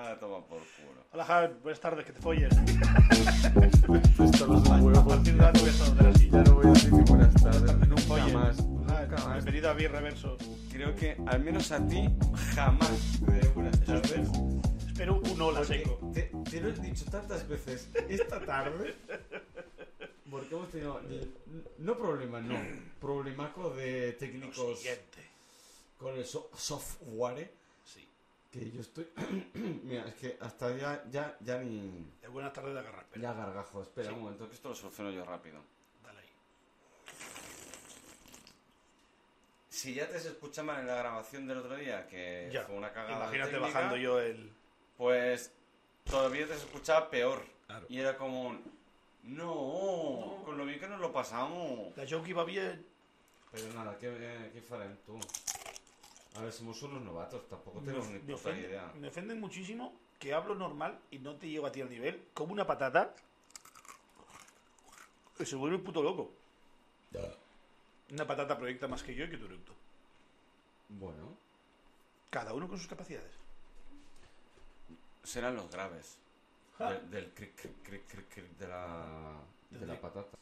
[0.00, 1.04] Ah, toma por culo.
[1.12, 2.52] Hola, Javi, buenas tardes, que te folles.
[2.56, 4.98] Esto no es un huevo.
[5.00, 6.30] A partir de ahora te voy a saludar así.
[6.30, 7.74] Ya no voy a decir ni buenas tardes.
[9.16, 9.32] Ah.
[9.34, 10.36] Bienvenido a Bi Reverso.
[10.70, 12.08] Creo que al menos a ti
[12.54, 14.28] jamás te diré buenas tardes.
[14.86, 16.10] Espero un hola Porque seco.
[16.14, 18.94] Te, te lo he dicho tantas veces esta tarde.
[20.30, 21.00] Porque hemos tenido.
[21.78, 22.54] No problemas, no.
[23.00, 25.18] Problemaco de Lo técnicos siguiente.
[25.98, 27.57] con el so- software.
[28.50, 29.06] Que yo estoy.
[29.84, 32.10] Mira, es que hasta ya, ya, ya ni.
[32.22, 33.02] De buenas tardes de agarrar.
[33.02, 33.82] Espera, Ya gargajo.
[33.82, 34.14] Espera Sí.
[34.14, 35.60] un momento, que esto lo soluciono yo rápido.
[36.02, 36.28] dale ahí.
[39.68, 42.62] Si ya te se escucha mal en la grabación del otro día, que Ya.
[42.64, 43.16] fue una cagada.
[43.26, 44.50] Imagínate técnica, bajando yo el.
[44.96, 45.52] Pues
[46.04, 47.44] todavía te se escuchaba peor.
[47.66, 47.86] Claro.
[47.88, 48.48] Y era como.
[48.48, 48.78] un,
[49.24, 51.94] No, con lo bien que nos lo pasamos.
[51.98, 52.86] La joke iba bien.
[53.52, 55.18] Pero nada, ¿qué, eh, qué farán tú?
[56.36, 58.92] A ver, somos unos novatos, tampoco tenemos ni Me, puta ofende, idea.
[58.94, 62.52] me ofenden muchísimo que hablo normal y no te llego a ti al nivel, como
[62.52, 63.14] una patata.
[65.36, 66.30] Que se vuelve un puto loco.
[68.10, 69.72] Una patata proyecta más que yo y que tu eructo.
[70.88, 71.36] Bueno,
[72.30, 73.32] Cada uno con sus capacidades.
[75.22, 76.18] serán los graves.
[76.78, 76.90] Ja.
[76.92, 80.36] Del, del cric, cric, cric, cric, cric de la, de la patata.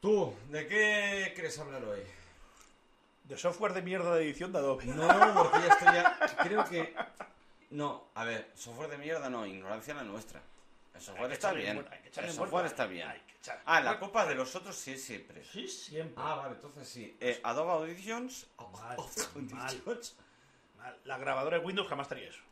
[0.00, 2.00] Tú, ¿de qué quieres hablar hoy?
[3.24, 4.84] De software de mierda de edición de Adobe.
[4.86, 6.18] No, porque ya estoy ya.
[6.42, 6.94] Creo que.
[7.70, 10.42] No, a ver, software de mierda no, ignorancia la nuestra.
[10.94, 11.86] El software está bien.
[12.16, 13.08] El software está bien.
[13.64, 15.42] Ah, la copa de los otros sí es siempre.
[15.44, 16.14] Sí, siempre.
[16.24, 17.16] Ah, vale, entonces sí.
[17.20, 18.46] Eh, Adobe Auditions.
[18.72, 20.16] Mal, Auditions.
[20.76, 20.98] Mal.
[21.04, 22.42] La grabadora de Windows jamás estaría eso.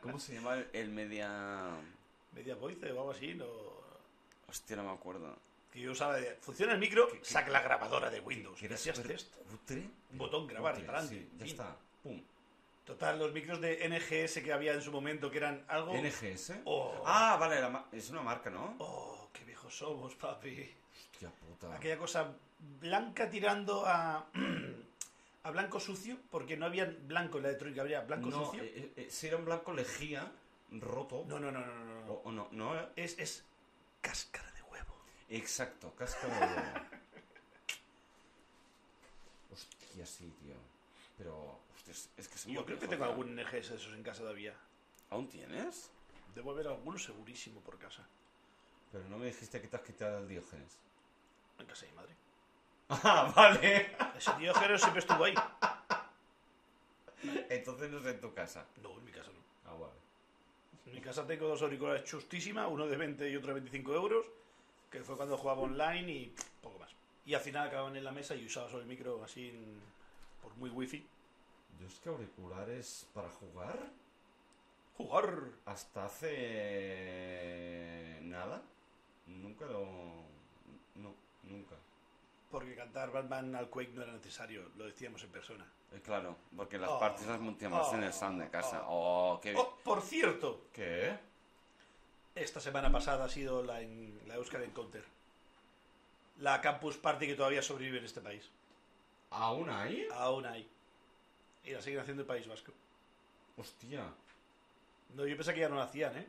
[0.00, 1.70] ¿Cómo se llama el- el media.?
[2.32, 3.46] Media Voice o algo así, no.
[4.48, 5.36] Hostia, no me acuerdo.
[5.72, 6.36] Que yo usaba de.
[6.40, 8.58] Funciona el micro, saca la grabadora de Windows.
[8.58, 9.34] Súper test.
[10.12, 11.14] Un botón, grabar, Cutre, y pa'lante.
[11.14, 11.46] Sí, ya Fin.
[11.46, 11.76] está.
[12.02, 12.22] Pum.
[12.84, 15.94] Total, los micros de NGS que había en su momento, que eran algo.
[15.94, 16.54] NGS.
[16.64, 17.02] Oh.
[17.06, 18.74] Ah, vale, la es una marca, ¿no?
[18.78, 20.74] Oh, qué viejos somos, papi.
[21.12, 21.74] Hostia puta.
[21.74, 22.34] Aquella cosa
[22.80, 24.26] blanca tirando a.
[25.42, 28.62] a blanco sucio, porque no había blanco en la electrónica, había blanco no, sucio.
[28.62, 30.30] eh, eh, eh, si era un blanco lejía,
[30.72, 31.24] roto.
[31.28, 32.22] No, no, no, no, no.
[32.24, 32.32] no.
[32.32, 32.88] No, no.
[32.96, 33.44] Es, es
[34.00, 34.49] cáscara.
[35.30, 36.86] Exacto, cáscara de huevo.
[39.52, 40.54] Hostia, sí, tío.
[41.18, 44.20] Pero, hostia, es- que se Yo creo que tengo algún NGS de esos en casa
[44.20, 44.54] todavía.
[45.10, 45.90] ¿Aún tienes?
[46.34, 48.06] Debo haber alguno segurísimo por casa.
[48.92, 50.78] Pero no me dijiste que te has quitado el Diógenes.
[51.58, 52.14] En casa de mi madre.
[52.92, 53.94] Ah, vale.
[54.16, 55.34] Ese Diógenes siempre estuvo ahí.
[57.48, 58.66] Entonces no es en tu casa.
[58.82, 59.70] No, en mi casa no.
[59.70, 59.94] Ah, vale.
[60.86, 64.26] En mi casa tengo dos auriculares chustísimas, uno de 20 y otro de 25 euros,
[64.90, 66.90] que fue cuando jugaba online y poco más.
[67.24, 69.80] Y al final acababan en la mesa y usaba solo el micro así en-
[70.42, 71.06] por muy wifi.
[71.78, 73.78] Yo es que auriculares para jugar
[74.96, 75.34] Jugar.
[75.64, 76.06] hasta
[76.80, 78.62] hace nada.
[79.26, 79.84] Nunca lo...
[80.96, 81.14] No,
[81.44, 81.76] nunca.
[82.50, 85.64] Porque cantar Batman al Quake no era necesario, lo decíamos en persona.
[85.92, 88.84] Eh, claro, porque las Oh, partes las montábamos en el oh, sound de casa.
[88.88, 89.54] Oh, qué...
[89.56, 91.16] Oh, por cierto, ¿Qué?
[92.34, 95.04] Esta semana pasada ha sido la, en, la Euskal Encounter.
[96.38, 98.48] La campus party que todavía sobrevive en este país.
[99.30, 100.06] ¿Aún hay?
[100.12, 100.68] Aún hay.
[101.64, 102.72] Y la siguen haciendo el País Vasco.
[103.56, 104.04] Hostia,
[105.14, 106.26] No, yo pensé que ya no la hacían, ¿eh?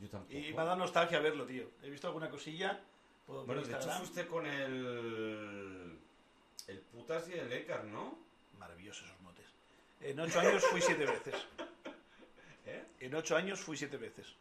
[0.00, 0.36] yo tampoco.
[0.36, 1.70] Y me ha dado nostalgia verlo, tío.
[1.82, 2.80] He visto alguna cosilla.
[3.26, 5.98] por Bueno, de hecho fuiste con el...
[6.66, 8.18] El putas y el Ekar, ¿no?
[8.58, 9.46] Maravillosos esos motes.
[10.00, 11.34] En ocho años fui siete veces.
[12.66, 12.84] ¿Eh?
[13.00, 14.34] En ocho años fui siete veces.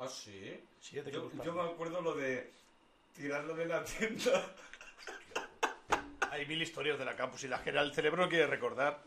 [0.00, 0.60] Ah, sí.
[0.80, 2.50] Siete Yo, me acuerdo lo de
[3.14, 4.54] tirarlo de la tienda.
[6.30, 9.00] Hay mil historias de la campus y la que el cerebro no quiere recordar.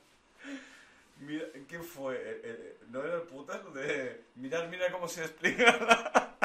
[1.19, 2.15] Mira, ¿qué fue?
[2.15, 3.61] Eh, eh, ¿No era el putas?
[3.73, 4.21] De...
[4.35, 6.35] Mirad, mira cómo se explica la,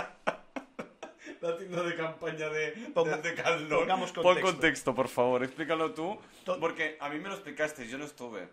[1.40, 4.94] la tienda de campaña de, Ponga- de pongamos Pon contexto.
[4.94, 5.42] por favor.
[5.42, 6.20] Explícalo tú.
[6.60, 8.48] Porque a mí me lo explicaste, yo no estuve.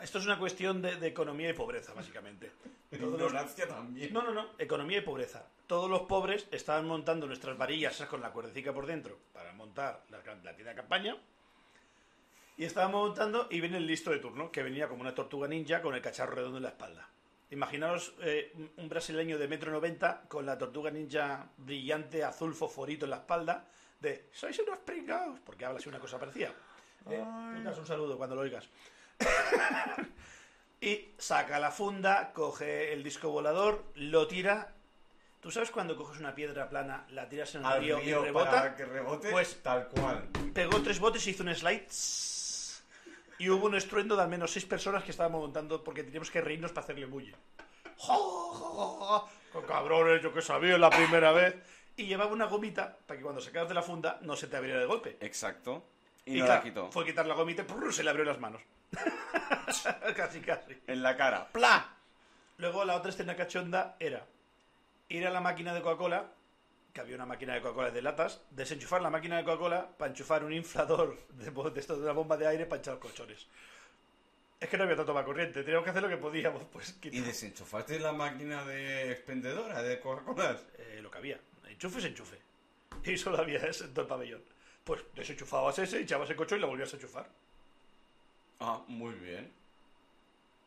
[0.00, 2.50] Esto es una cuestión de, de economía y pobreza, básicamente.
[2.90, 4.12] Todos los- Ignorancia también.
[4.12, 4.48] No, no, no.
[4.58, 5.46] Economía y pobreza.
[5.66, 10.02] Todos los pobres estaban montando nuestras varillas esas con la cuerdecica por dentro para montar
[10.10, 11.16] la, la tienda de campaña.
[12.56, 15.80] Y estábamos montando y viene el listo de turno, que venía como una tortuga ninja
[15.82, 17.08] con el cacharro redondo en la espalda.
[17.50, 23.06] Imaginaos eh, un- un brasileño de metro noventa con la tortuga ninja brillante azul fosforito
[23.06, 23.66] en la espalda
[24.00, 26.52] de sois unos pringados, porque habla así una cosa parecida.
[27.10, 27.24] Eh,
[27.56, 28.68] Lucas, un saludo cuando lo oigas.
[30.80, 34.72] y saca la funda, coge el disco volador, lo tira.
[35.40, 38.24] ¿Tú sabes cuando coges una piedra plana, la tiras en el Al río, río y
[38.24, 38.50] rebota?
[38.50, 40.28] para que rebote, Pues- tal cual.
[40.54, 41.86] Pegó tres botes y hizo un slide.
[43.38, 46.40] Y hubo un estruendo de al menos seis personas que estábamos montando porque teníamos que
[46.40, 47.08] reírnos para hacerle.
[49.52, 51.56] Con cabrones, yo que sabía la primera vez.
[51.96, 54.80] Y llevaba una gomita para que cuando sacabas de la funda no se te abriera
[54.80, 55.16] de golpe.
[55.20, 55.84] Exacto.
[56.24, 56.90] Y, Y, no claro, la quitó.
[56.90, 57.92] fue quitar la gomita y ¡prr!
[57.92, 58.62] se le abrió las manos.
[60.16, 60.80] casi, casi.
[60.86, 61.48] En la cara.
[61.52, 61.96] ¡Pla!
[62.58, 64.24] Luego la otra escena cachonda era
[65.08, 66.30] ir a la máquina de Coca-Cola,
[66.92, 70.44] que había una máquina de Coca-Cola de latas, desenchufar la máquina de Coca-Cola para enchufar
[70.44, 73.46] un inflador de, de esto de una bomba de aire para echar colchones.
[74.60, 77.10] Es que no había tanto más corriente, teníamos que hacer lo que podíamos, pues ¿Y
[77.10, 80.58] quitar- desenchufaste la máquina de expendedora de Coca-Cola?
[80.78, 81.38] eh, lo que había.
[81.68, 82.38] Enchufe es enchufe.
[83.04, 84.42] Y solo había ese en todo el pabellón.
[84.84, 87.26] Pues desenchufabas ese, echabas el colchón y lo volvías a enchufar.
[88.60, 89.52] Ah, muy bien.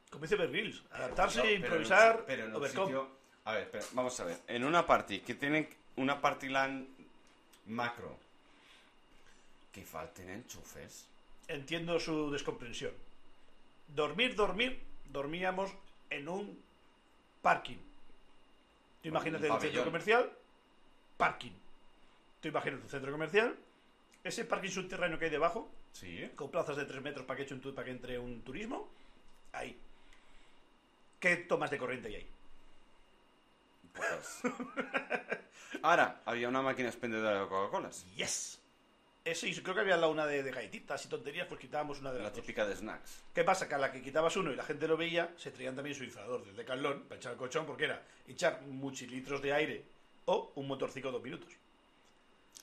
[0.10, 2.86] Como dice Bear Grylls, adaptarse, No, pero en un- improvisar, pero en un overcome.
[2.88, 4.38] sitio- A ver, pero vamos a ver.
[4.48, 6.88] En una party que tienen una party LAN
[7.68, 8.18] macro
[9.72, 11.07] que falten enchufes.
[11.48, 12.92] entiendo su descomprensión.
[13.88, 14.81] Dormir, dormir,
[15.12, 15.72] dormíamos
[16.10, 16.62] en un
[17.42, 17.78] parking.
[19.01, 20.31] Tú imagínate Un un centro comercial,
[21.18, 21.51] parking.
[22.42, 23.56] Tú imagínate un centro comercial,
[24.25, 26.30] ese parking subterráneo que hay debajo, Sí.
[26.36, 28.88] con plazas de 3 metros para que, eche un para que entre un turismo,
[29.51, 29.78] ahí.
[31.19, 32.28] ¿Qué tomas de corriente hay ahí?
[33.94, 34.42] Pocas.
[35.81, 38.06] Ahora, había una máquina expendedora de Coca-Colas.
[38.16, 38.62] ¡Yes!
[39.25, 42.12] Ese, y creo que había la una de, de galletitas y tonterías, pues quitábamos una
[42.12, 42.42] de La las dos.
[42.42, 43.24] típica de snacks.
[43.34, 43.68] ¿Qué pasa?
[43.68, 46.04] Que a la que quitabas uno y la gente lo veía, se traían también su
[46.06, 49.84] inflador del decalón para echar el colchón, porque era echar muchilitros de aire
[50.25, 51.50] o un motorcico dos minutos.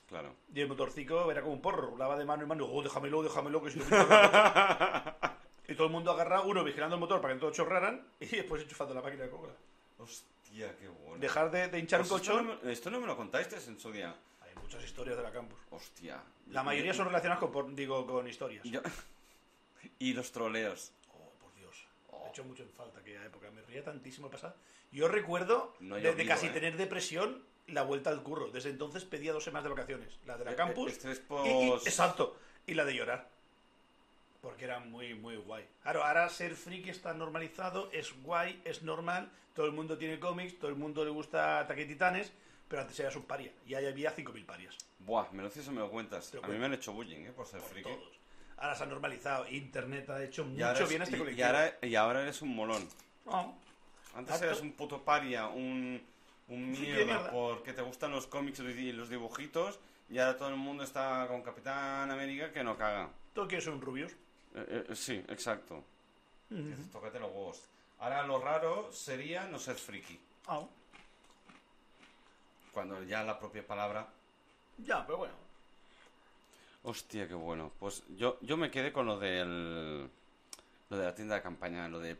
[0.07, 0.35] Claro.
[0.53, 3.61] Y el motorcico era como un porro, rolaba de mano en mano, oh, déjamelo, déjamelo,
[3.63, 5.37] que si no me toca".
[5.67, 8.25] Y todo el mundo agarraba uno vigilando el motor para que no todos chorraran y
[8.27, 9.49] después enchufando la máquina de coca.
[9.97, 11.17] Hostia, qué bueno.
[11.17, 12.47] Dejar de, de hinchar Pues un esto, colchón.
[12.47, 14.15] no me, esto no me lo contaste en su día.
[14.41, 15.57] Hay muchas historias de la campus.
[15.71, 16.21] Hostia.
[16.51, 18.63] La mayoría son relacionadas con, digo, con historias.
[18.63, 18.81] yo-
[19.99, 20.91] y los troleos.
[21.13, 21.87] Oh, por Dios.
[22.11, 23.49] Me he hecho mucho en falta aquella época.
[23.51, 24.55] Me ría tantísimo pasar.
[24.91, 26.49] Yo recuerdo No de, de casi ¿eh?
[26.49, 28.51] tener depresión la vuelta al curro.
[28.51, 30.19] Desde entonces pedía dos semanas de vacaciones.
[30.25, 31.03] La de la Eh, campus.
[31.05, 31.15] eh,
[31.45, 32.37] y- exacto.
[32.67, 33.29] Y la de llorar.
[34.41, 35.65] Porque era muy, muy guay.
[35.81, 39.31] Claro, ahora ser friki está normalizado, es guay, es normal.
[39.55, 42.31] Todo el mundo tiene cómics, todo el mundo le gusta Ataque Titanes.
[42.67, 43.51] Pero antes eras un paria.
[43.65, 44.75] Y ahí había 5.000 parias.
[44.99, 46.33] Buah, me lo dices o me lo cuentas.
[46.33, 47.31] Lo a mí me han hecho bullying, ¿eh?
[47.31, 47.89] Por ser Por friki.
[47.89, 48.19] todos.
[48.57, 49.47] Ahora se ha normalizado.
[49.49, 51.47] Internet ha hecho mucho ahora, es- bien a este y colectivo.
[51.47, 52.87] ahora- y ahora eres un molón.
[53.25, 53.57] No.
[54.15, 56.01] Antes eras un puto paria, un,
[56.47, 59.79] mierda, porque te gustan los cómics y los dibujitos,
[60.09, 63.09] y ahora todo el mundo está con Capitán América que no caga.
[63.33, 64.13] Todo quiere ser un rubios.
[64.55, 65.83] Eh, eh, sí, exacto.
[66.49, 67.61] Dices, tócate los huevos.
[67.99, 70.17] Ahora lo raro sería no ser friki.
[70.47, 70.61] Ah,
[72.71, 74.07] Cuando ya la propia palabra...
[74.77, 75.33] ya, pero bueno.
[76.85, 77.71] Hostia, qué bueno.
[77.79, 80.09] Pues yo, yo me quedé con lo del...
[80.89, 82.15] Lo de la tienda de campaña, lo de...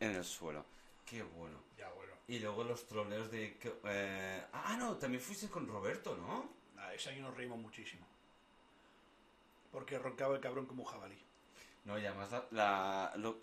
[0.00, 0.64] En el suelo.
[1.06, 1.58] Qué bueno.
[1.78, 2.12] Ya, bueno.
[2.28, 3.56] Y luego los troleos de...
[3.84, 6.50] eh, Ah, no, también fuiste con Roberto, ¿no?
[6.76, 8.06] Ah, ese año nos reímos muchísimo.
[9.72, 11.18] Porque roncaba el cabrón como un jabalí.
[11.84, 13.38] No, y además la, la- lo,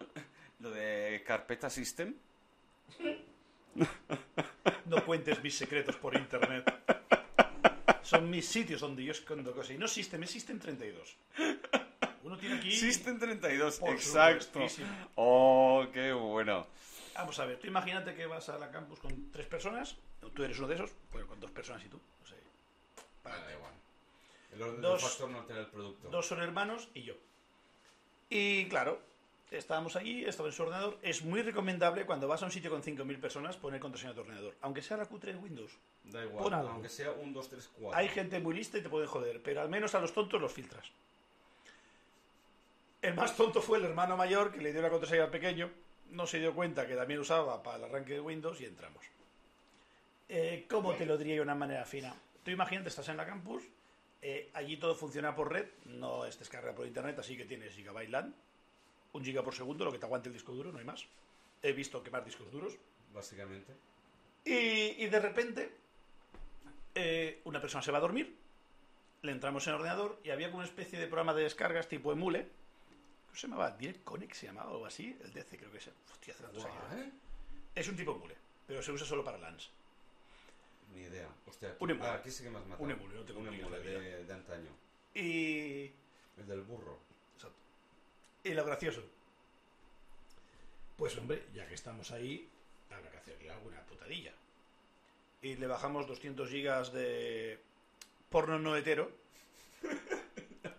[0.59, 2.13] lo de Carpeta System.
[4.85, 6.63] No cuentes mis secretos por internet.
[8.05, 9.71] Son mis sitios donde yo escondo cosas.
[9.71, 11.17] Y no System, es System 32.
[12.23, 12.71] Uno tiene aquí...
[12.71, 14.59] System 32, Por exacto.
[15.15, 16.67] Oh, qué bueno.
[17.15, 19.95] Vamos a ver, tú imagínate que vas a la campus con tres personas.
[20.33, 20.91] Tú eres uno de esos.
[21.11, 21.97] Bueno, con dos personas y tú.
[22.21, 22.35] No sé.
[23.23, 23.71] Vale, da igual.
[24.53, 26.09] El orden Dos- del factor no altera el producto.
[26.09, 27.13] Dos son hermanos y yo.
[28.29, 29.01] Y claro,
[29.51, 30.97] estábamos allí, estaba en su ordenador.
[31.01, 34.21] Es muy recomendable cuando vas a un sitio con 5.000 personas poner contraseña de tu
[34.21, 34.55] ordenador.
[34.61, 35.71] Aunque sea la Q3 de Windows.
[36.03, 36.69] Da igual, Pon algo.
[36.69, 37.97] aunque sea un 2, 3, 4.
[37.97, 40.51] Hay gente muy lista y te pueden joder, pero al menos a los tontos los
[40.51, 40.91] filtras.
[43.01, 45.69] El más tonto fue el hermano mayor que le dio la contraseña al pequeño.
[46.09, 49.05] No se dio cuenta que también usaba para el arranque de Windows y entramos.
[50.27, 52.15] Eh, ¿Cómo te lo diría de una manera fina?
[52.43, 53.63] Tú imagínate, estás en la campus,
[54.21, 58.09] eh, allí todo funciona por red, no es descarga por internet, así que tienes gigabyte
[58.09, 58.35] LAN,
[59.15, 61.05] un giga por segundo, lo que te aguante el disco duro, no hay más.
[61.61, 62.73] He visto quemar discos duros.
[63.13, 63.73] Básicamente.
[64.43, 65.71] Y, y de repente,
[66.93, 68.35] eh, una persona se va a dormir,
[69.21, 72.11] le entramos en el ordenador y había como una especie de programa de descargas tipo
[72.11, 72.47] Emule.
[73.27, 73.71] ¿Cómo se llamaba?
[73.71, 75.17] Direct Connect se llamaba o algo así.
[75.23, 75.89] El DC creo que es.
[76.11, 76.83] Hostia, hace tantos años.
[76.93, 77.11] ¿eh?
[77.73, 78.35] Es un tipo Emule,
[78.67, 79.69] pero se usa solo para LANs.
[80.93, 81.27] Ni idea.
[81.47, 82.07] Hostia, Un emule.
[82.09, 82.83] ah, aquí sí que me has matado.
[82.83, 84.69] Un emule, no te Un emule de, de antaño.
[85.13, 85.91] Y.
[86.37, 86.99] El del burro.
[88.45, 89.01] Y lo gracioso.
[90.97, 92.47] Pues hombre, ya que estamos ahí,
[92.91, 94.33] habrá que hacerle alguna putadilla.
[95.41, 97.59] Y le bajamos 200 gigas de
[98.29, 99.11] porno no hetero.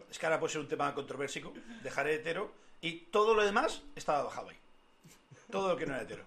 [0.09, 1.53] Es que ahora puede ser un tema controversico.
[1.83, 2.51] Dejaré hetero.
[2.81, 4.57] Y todo lo demás estaba bajado ahí.
[5.51, 6.25] Todo lo que no era hetero.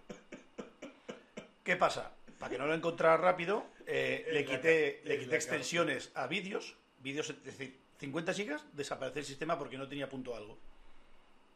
[1.64, 2.12] ¿Qué pasa?
[2.38, 6.76] Para que no lo encontrara rápido, eh, le quité, le quité extensiones a vídeos.
[7.00, 10.60] Vídeos, es decir, 50 gigas, desaparece el sistema porque no tenía punto algo.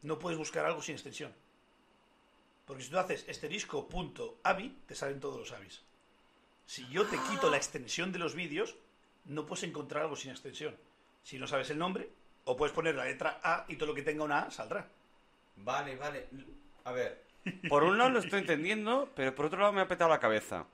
[0.04, 1.34] No puedes buscar algo sin extensión.
[2.66, 5.82] Porque si tú haces esterisco.avi, te salen todos los avis.
[6.66, 8.76] Si yo te quito la extensión de los vídeos,
[9.26, 10.76] no puedes encontrar algo sin extensión.
[11.24, 12.10] Si no sabes el nombre,
[12.46, 14.88] o puedes poner la letra A y todo lo que tenga una A saldrá.
[15.58, 16.28] Vale, vale.
[16.86, 17.24] A ver.
[17.68, 20.66] Por un lado lo estoy entendiendo, pero por otro lado me ha petado la cabeza.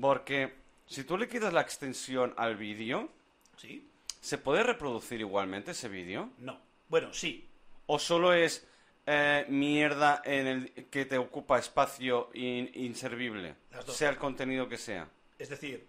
[0.00, 0.54] Porque
[0.86, 3.08] si tú le quitas la extensión al vídeo,
[3.56, 3.88] ¿Sí?
[4.20, 6.30] ¿se puede reproducir igualmente ese vídeo?
[6.38, 6.58] No.
[6.88, 7.48] Bueno, sí.
[7.86, 8.66] ¿O solo es
[9.06, 13.54] eh, mierda en el que te ocupa espacio in- inservible?
[13.88, 15.08] Sea el contenido que sea.
[15.38, 15.86] Es decir,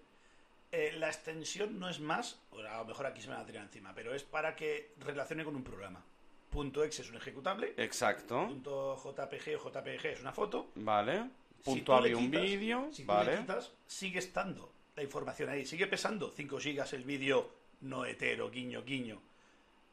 [0.72, 3.46] eh, la extensión no es más, o a lo mejor aquí se me va a
[3.46, 6.04] tirar encima, pero es para que relacione con un programa.
[6.50, 8.46] Punto .exe es un ejecutable, Exacto.
[8.48, 10.70] punto .jpg o JPG es una foto.
[10.76, 11.30] Vale.
[11.60, 12.90] Si Punto había un vídeo.
[12.92, 13.38] Si vale.
[13.38, 17.50] quitas, sigue estando la información ahí, sigue pesando 5 gigas el vídeo
[17.82, 19.20] no hetero, guiño, guiño.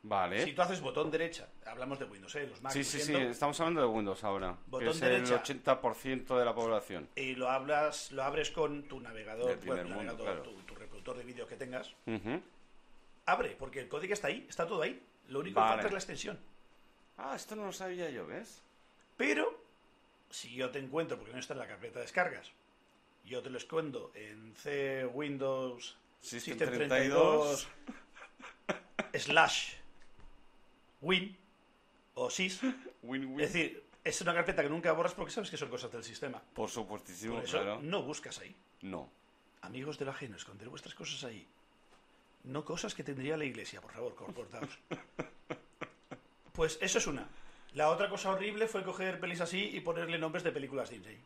[0.02, 0.45] Vale.
[0.45, 2.47] Si tú haces botón derecha, hablamos de Windows, ¿eh?
[2.47, 4.57] los Mac, Sí, sí, sí, estamos hablando de Windows ahora.
[4.66, 5.35] Botón que es derecha.
[5.35, 7.09] el 80% de la población.
[7.16, 10.42] y lo hablas, lo abres con tu navegador, bueno, mundo, navegador, claro.
[10.42, 11.95] tu, tu reproductor de vídeo que tengas,
[13.26, 15.02] abre, porque el código está ahí, está todo ahí.
[15.28, 16.38] Lo único que falta es la extensión.
[17.19, 18.62] Ah, esto no lo sabía yo, ¿ves?
[19.16, 19.62] Pero,
[20.30, 22.52] si yo te encuentro, porque no está en la carpeta de descargas,
[23.25, 27.69] yo te lo escondo en C Windows System System 32.
[28.66, 29.79] 32 slash
[31.00, 31.37] win
[32.14, 32.61] o sys.
[33.02, 33.40] Win, win.
[33.40, 36.40] Es decir, es una carpeta que nunca borras porque sabes que son cosas del sistema.
[36.54, 37.80] Por supuestísimo, Por eso claro.
[37.83, 38.54] no buscas ahí.
[38.83, 39.09] No.
[39.62, 41.47] Amigos del ajeno, esconder vuestras cosas ahí.
[42.45, 44.78] No cosas que tendría la iglesia, por favor, comportaos.
[46.52, 47.26] Pues eso es una.
[47.75, 51.19] La otra cosa horrible fue coger pelis así y ponerle nombres de películas Disney.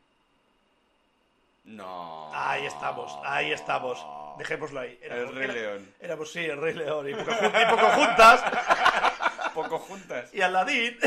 [1.64, 2.30] No.
[2.34, 4.04] Ahí estamos, ahí estamos.
[4.38, 4.98] Dejémoslo ahí.
[5.02, 5.94] El Rey era- León.
[5.98, 7.08] Éramos, sí, el Rey León.
[7.08, 8.44] Y poco, y poco juntas.
[9.54, 10.34] Poco juntas.
[10.34, 10.98] Y Aladdin.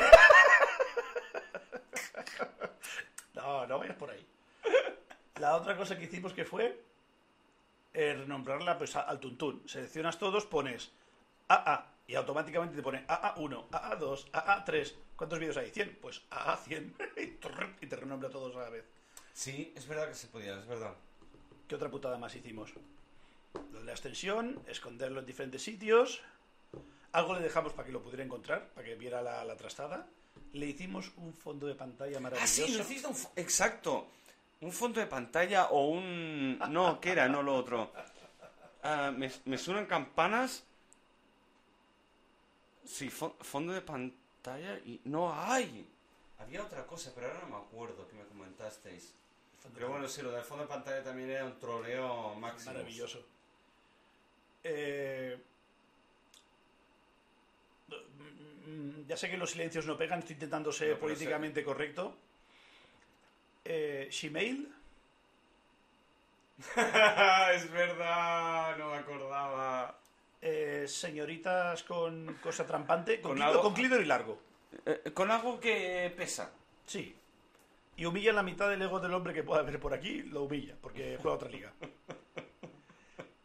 [3.35, 4.25] No, no vayas por ahí.
[5.39, 6.81] La otra cosa que hicimos que fue
[7.93, 9.63] eh, renombrarla pues, al tuntún.
[9.67, 10.91] Seleccionas todos, pones
[11.47, 14.93] AA y automáticamente te pone AA1, AA2, AA3.
[15.15, 15.69] ¿Cuántos vídeos hay?
[15.71, 15.97] ¿100?
[15.99, 18.85] Pues AA100 y te renombra todos a la vez.
[19.33, 20.93] Sí, es verdad que se podía, es verdad.
[21.67, 22.73] ¿Qué otra putada más hicimos?
[23.71, 26.21] Lo de la extensión, esconderlo en diferentes sitios.
[27.17, 30.07] Algo le dejamos para que lo pudiera encontrar, para que viera la, la trastada.
[30.53, 32.65] Le hicimos un fondo de pantalla Ah, maravilloso.
[32.67, 33.15] sí, necesito un...
[33.15, 34.07] fo- Exacto.
[34.61, 36.59] Un fondo de pantalla o un...
[36.69, 37.27] No, ¿qué era?
[37.27, 37.91] No lo otro.
[38.83, 40.63] Ah, me, me suenan campanas.
[42.85, 45.01] Sí, fo- fondo de pantalla y...
[45.05, 45.87] No hay.
[46.39, 49.13] Había otra cosa, pero ahora no me acuerdo que me comentasteis.
[49.73, 52.73] Pero bueno, sí, lo del fondo de pantalla también era un troleo máximo.
[52.73, 53.25] Maravilloso.
[54.63, 55.37] Eh,
[59.07, 62.15] Ya sé que los silencios no pegan, estoy intentando ser No, políticamente correcto.
[63.63, 64.73] Eh, Gmail,
[67.55, 69.97] es verdad, no me acordaba.
[70.41, 74.39] eh, señoritas con cosa trampante, con, Con algo- con clítoris largo.
[74.85, 76.51] Eh, con algo que pesa.
[76.85, 77.15] Sí.
[77.95, 80.75] Y humilla la mitad del ego del hombre que pueda haber por aquí, lo humilla,
[80.81, 81.71] porque juega otra liga.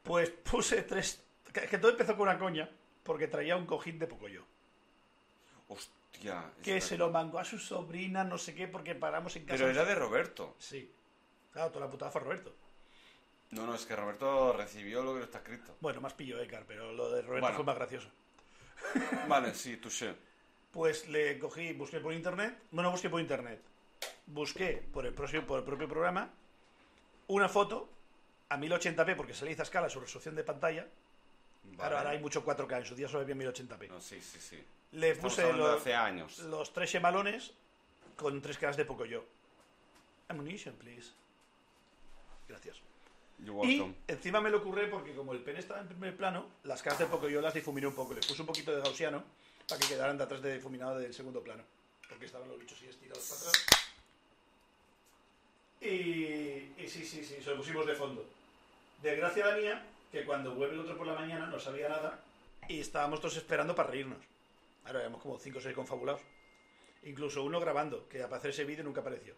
[0.02, 1.22] Pues puse tres.
[1.52, 2.68] Que todo empezó con una coña,
[3.02, 4.44] porque traía un cojín de Pocoyo.
[5.68, 6.52] Hostia.
[6.62, 9.58] Que se lo mangó a su sobrina, no sé qué, porque paramos en casa.
[9.58, 10.56] Pero era de Roberto.
[10.58, 10.92] Sí.
[11.52, 12.54] Claro, toda la putada fue Roberto.
[13.50, 15.76] No, no, es que Roberto recibió lo que no está escrito.
[15.80, 17.56] Bueno, más pillo Ekar, pero lo de Roberto Bueno.
[17.56, 18.08] fue más gracioso.
[19.28, 20.14] Vale, sí, touché.
[20.70, 22.62] Pues le cogí, busqué por internet.
[22.70, 23.60] Bueno, busqué por internet.
[24.26, 26.30] Busqué por el, propio, por el propio programa
[27.26, 27.88] una foto
[28.48, 30.86] a 1080p, porque se le hizo a escala su resolución de pantalla.
[31.64, 31.82] Vale.
[31.82, 33.88] Ahora, ahora hay mucho 4K, en su día solo había 1080p.
[33.88, 34.64] No, sí, sí, sí.
[34.92, 36.38] Le Estamos puse los, hace años.
[36.40, 37.52] los tres gemalones
[38.16, 39.24] con tres caras de Pocoyo.
[40.28, 41.10] Ammunition, please.
[42.48, 42.76] Gracias.
[43.64, 46.98] Y encima me lo ocurre porque como el pene estaba en primer plano, las caras
[47.00, 48.14] de Pocoyo las difuminé un poco.
[48.14, 49.24] Le puse un poquito de gaussiano
[49.68, 51.64] para que quedaran de atrás de difuminado del segundo plano.
[52.08, 53.66] Porque estaban los bichos así estirados para atrás.
[55.80, 55.86] Y,
[56.78, 58.24] y sí, sí, sí, se lo pusimos de fondo.
[59.02, 62.22] Desgracia la mía, que cuando vuelve el otro por la mañana no sabía nada
[62.68, 64.18] y estábamos todos esperando para reírnos.
[64.84, 66.20] Ahora éramos como 5 o 6 confabulados.
[67.04, 69.34] Incluso uno grabando, que para hacer ese vídeo nunca apareció.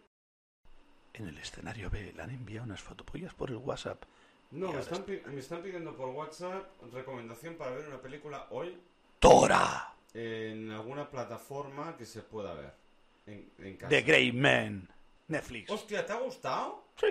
[1.13, 4.03] En el escenario B le han enviado unas fotopollas por el WhatsApp.
[4.51, 8.77] No, me están, me están pidiendo por WhatsApp recomendación para ver una película hoy.
[9.19, 9.95] ¡Tora!
[10.15, 12.73] en alguna plataforma que se pueda ver.
[13.27, 13.89] En, en casa.
[13.89, 14.89] The Grey Man.
[15.27, 15.69] Netflix.
[15.69, 16.85] Hostia, ¿te ha gustado?
[16.95, 17.07] Sí.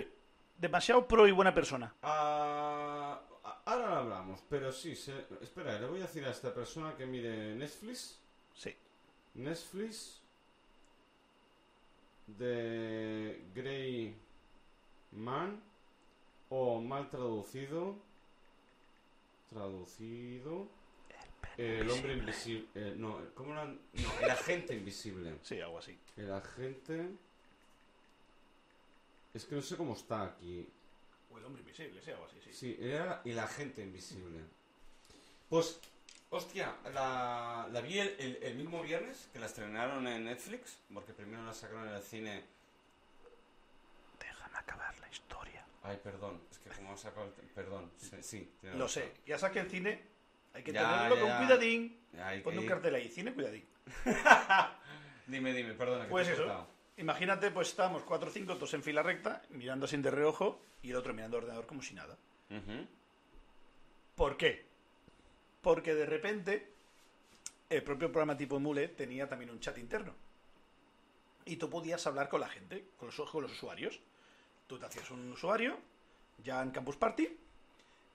[0.57, 1.95] Demasiado pro y buena persona.
[2.03, 3.21] Ah,
[3.67, 7.07] ahora lo hablamos, pero sí, se- espera, le voy a decir a esta persona que
[7.07, 8.19] mire Netflix.
[8.55, 8.75] Sí.
[9.35, 10.21] Netflix
[12.27, 14.15] de Grey
[15.13, 15.61] Man
[16.49, 17.97] o mal traducido
[19.51, 20.67] traducido
[21.59, 25.97] el hombre invisible eh, no cómo han- no el agente invisible Sí, algo así.
[26.17, 27.11] el agente
[29.35, 30.67] es que no sé cómo está aquí
[31.35, 32.53] O el hombre invisible, sí, algo así, sí.
[32.53, 34.39] Sí, era el agente invisible.
[35.49, 35.81] Pues,
[36.31, 41.13] hostia, la, la vi el, el- el mismo viernes que la estrenaron en Netflix, porque
[41.13, 42.45] primero la sacaron en el cine.
[44.21, 45.65] Déjame acabar la historia.
[45.83, 47.33] Ay, perdón, es que como ha sacado el...
[47.49, 49.03] Perdón, sí, sí, tiene Lo razón.
[49.03, 49.13] sé.
[49.27, 50.03] Ya sabes que el cine
[50.55, 51.39] hay que Ya, tenerlo con ya.
[51.39, 52.01] cuidadín.
[52.23, 53.67] Ay, Pon un cartel ahí, cine, cuidadín.
[55.27, 56.05] Dime, dime, perdona.
[56.05, 56.45] que Pues te he eso.
[56.45, 56.74] cortado.
[56.97, 60.91] Imagínate, pues estamos cuatro o cinco, todos en fila recta, mirando así de reojo, y
[60.91, 62.17] el otro mirando ordenador como si nada.
[64.15, 64.65] ¿Por qué?
[65.61, 66.71] Porque de repente
[67.69, 70.15] el propio programa tipo Mule tenía también un chat interno.
[71.47, 73.99] Y tú podías hablar con la gente, con los, con los usuarios.
[74.69, 75.77] Tú te hacías un usuario,
[76.45, 77.29] ya en Campus Party,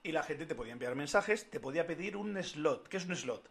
[0.04, 2.88] y la gente te podía enviar mensajes, te podía pedir un slot.
[2.88, 3.50] ¿Qué es un slot?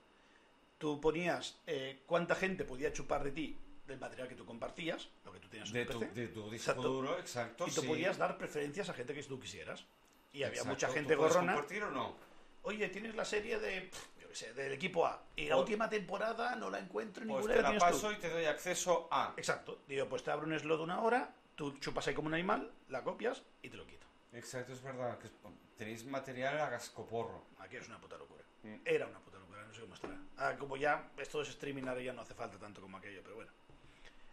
[0.78, 3.56] Tú ponías eh, cuánta gente podía chupar de ti
[3.88, 6.42] del material que tú compartías, lo que tú tenías en De, tu PC, de tu
[6.50, 6.82] disco Exacto.
[6.82, 7.66] duro, exacto.
[7.66, 7.86] y tú sí.
[7.86, 9.84] podías dar preferencias a gente que tú quisieras.
[10.32, 10.70] Y había Exacto.
[10.70, 11.54] mucha ¿Tú gente puedes gorrona.
[11.54, 12.14] compartir o no?
[12.62, 13.90] Oye, tienes la serie de,
[14.20, 15.22] yo qué sé, del equipo A.
[15.36, 17.78] Y la O- última temporada no la encuentro en Pues ninguna te la tú.
[17.78, 19.32] paso y te doy acceso a...
[19.38, 19.80] Exacto.
[19.88, 22.70] Digo, pues te abro un slot de una hora, tú chupas ahí como un animal,
[22.88, 24.06] la copias y te lo quito.
[24.34, 25.30] Exacto, es verdad, que
[25.78, 27.46] tenéis material a gascoporro.
[27.60, 28.44] Aquí es una puta locura.
[28.64, 28.74] Mm.
[28.84, 30.18] Era una puta locura, no sé cómo estará.
[30.36, 33.36] Ah, como ya esto es streaming, ahora ya no hace falta tanto como aquello, pero
[33.36, 33.50] bueno.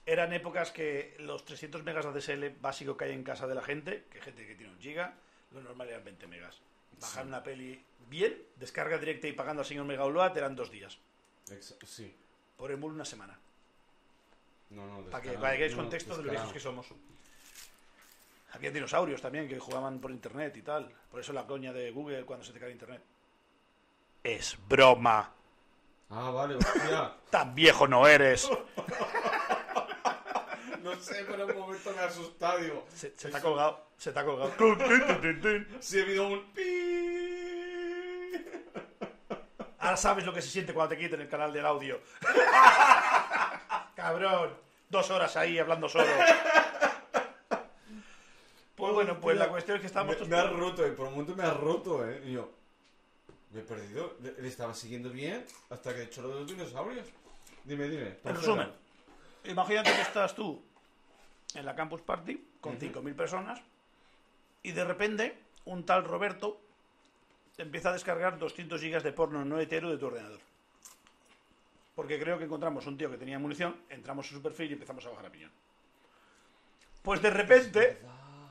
[0.06, 3.62] Eran épocas que los 300 megas de ADSL básico que hay en casa de la
[3.64, 5.16] gente, que gente que tiene un giga,
[5.52, 6.60] lo normal eran 20 megas.
[7.02, 7.28] Bajar Sí.
[7.28, 10.98] una peli bien, descarga directa y pagando al señor Mega Upload eran dos días.
[11.50, 12.16] Ex- sí.
[12.56, 13.38] Por emul una semana.
[14.70, 16.88] No, no, Para que descarado, para que hagáis no, contexto de lo viejos que somos.
[18.54, 20.90] Había dinosaurios también que jugaban por internet y tal.
[21.12, 23.02] Por eso la coña de Google cuando se te cae internet.
[24.24, 25.32] Es broma.
[26.10, 27.14] Ah, vale, hostia.
[27.30, 28.50] Tan viejo no eres.
[30.86, 32.86] No sé, pero en un momento me ha asustado, digo.
[32.94, 33.88] Se, se ha colgado.
[33.98, 34.54] Se ha colgado.
[35.80, 38.36] Si ha habido un pi.
[39.80, 42.00] Ahora sabes lo que se siente cuando te quiten el canal del audio.
[43.96, 44.54] Cabrón.
[44.88, 46.06] Dos horas ahí hablando solo.
[48.76, 51.14] Pues bueno, pues la cuestión es que estábamos Me, me ha roto, eh, por un
[51.14, 52.22] momento me ha roto, eh.
[52.28, 52.52] Y yo.
[53.50, 54.18] Me he perdido.
[54.22, 57.08] Le, le estaba siguiendo bien hasta que he hecho lo de los dinosaurios.
[57.64, 58.20] Dime, dime.
[58.24, 58.72] En resumen,
[59.46, 60.64] imagínate que estás tú
[61.56, 63.62] en la Campus Party con 5.000 personas
[64.64, 66.60] y de repente un tal Roberto
[67.58, 70.40] empieza a descargar 200 gigas de porno no hetero de tu ordenador.
[71.96, 75.06] Porque creo que encontramos un tío que tenía munición, entramos en su perfil y empezamos
[75.06, 75.52] a bajar a piñón.
[77.02, 77.98] Pues de repente,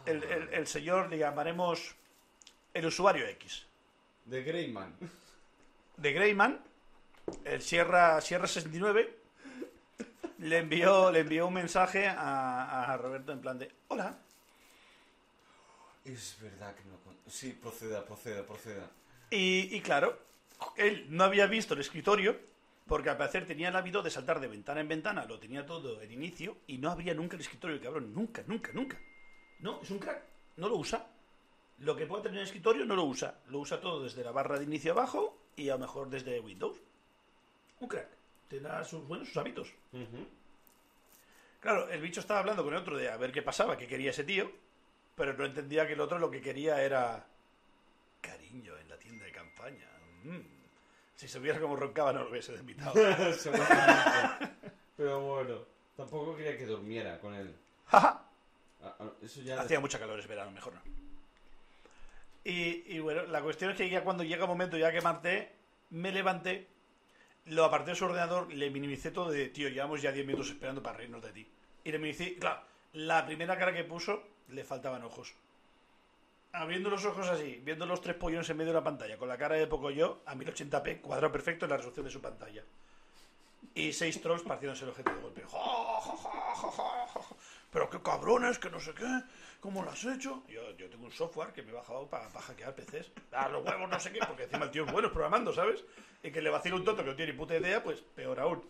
[0.07, 1.95] el, el- el señor, le llamaremos
[2.73, 3.67] el usuario X
[4.25, 4.95] De Greyman.
[5.99, 6.61] de Greyman,
[7.45, 9.15] el Sierra, Sierra 69,
[10.45, 14.19] le envió, le envió un mensaje a, a Roberto en plan de, hola,
[16.05, 16.99] Es verdad que no.
[17.27, 18.91] Sí, proceda, proceda, proceda.
[19.31, 20.19] Y, y claro,
[20.77, 22.39] él no había visto el escritorio,
[22.87, 26.03] porque al parecer tenía el hábito de saltar de ventana en ventana, lo tenía todo
[26.03, 28.99] en inicio, y no abría nunca el escritorio, el cabrón, nunca, nunca, nunca.
[29.61, 30.23] No, es un crack,
[30.59, 31.07] no lo usa.
[31.79, 34.31] Lo que pueda tener en el escritorio no lo usa, lo usa todo desde la
[34.31, 36.77] barra de inicio abajo y a lo mejor desde Windows.
[37.81, 38.09] Un crack,
[38.49, 39.73] tendrá sus, bueno, sus hábitos.
[41.61, 44.11] Claro, el bicho estaba hablando con el otro de a ver qué pasaba, qué quería
[44.11, 44.51] ese tío,
[45.17, 47.27] pero no entendía que el otro lo que quería era
[48.21, 49.89] cariño en la tienda de campaña.
[50.25, 50.41] Mm.
[51.15, 52.95] Si se viera como roncaba no lo hubiese invitado.
[54.97, 55.59] Pero bueno,
[55.97, 57.55] tampoco quería que durmiera con él.
[57.91, 58.25] Ah,
[58.83, 59.61] ah, Eso ya.
[59.61, 60.81] Hacía mucha calor ese verano, mejor no.
[62.45, 65.53] Y, y bueno, la cuestión es que ya cuando llega el momento ya que marté,
[65.91, 66.69] me levanté,
[67.47, 70.83] lo aparté de su ordenador, le minimicé todo de, tío, llevamos ya 10 minutos esperando
[70.83, 71.47] para reírnos de ti.
[71.85, 72.63] Y le minimicé, claro,
[72.95, 75.35] la primera cara que puso, le faltaban ojos.
[76.53, 79.37] Abriendo los ojos así, viendo los tres pollones en medio de la pantalla, con la
[79.37, 82.63] cara de poco yo, a 1080p, cuadrado perfecto en la resolución de su pantalla.
[83.75, 85.43] Y seis trolls partiéndose el ojete de golpe.
[87.73, 89.23] Pero qué cabrones, que no sé qué.
[89.65, 90.43] ¿Cómo lo has hecho?
[90.47, 93.11] Yo, yo tengo un software que me he bajado para hackear PCs.
[93.33, 95.83] A los huevos, no sé qué, porque encima el tío es bueno programando, ¿sabes?
[96.23, 98.63] Y que le vacila un tonto que no tiene ni puta idea, pues peor aún.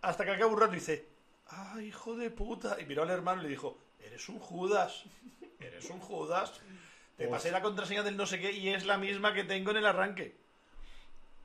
[0.00, 1.08] Hasta que acaba un rato y dice,
[1.48, 2.80] ¡ay, hijo de puta!
[2.80, 5.06] Y miró al hermano y le dijo, eres un Judas.
[5.58, 6.60] Eres un Judas.
[7.16, 9.78] Te pasé la contraseña del no sé qué y es la misma que tengo en
[9.78, 10.36] el arranque.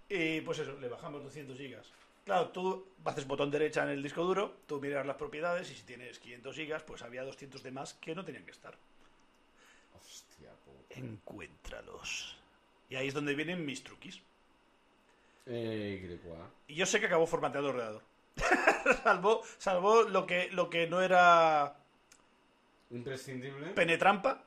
[0.07, 1.91] Y pues eso, le bajamos 200 gigas.
[2.25, 5.83] Claro, tú haces botón derecha en el disco duro, tú miras las propiedades y si
[5.83, 8.75] tienes 500 gigas, pues había 200 de más que no tenían que estar.
[9.99, 10.99] Hostia puta.
[10.99, 12.37] Encuéntralos.
[12.89, 14.21] Y ahí es donde vienen mis truquis.
[15.45, 16.19] Eh.
[16.67, 18.03] Y yo sé que acabó formateando el ordenador.
[19.03, 21.75] salvo, salvo lo que, lo que no era
[22.89, 23.67] Imprescindible.
[23.71, 24.43] penetrampa.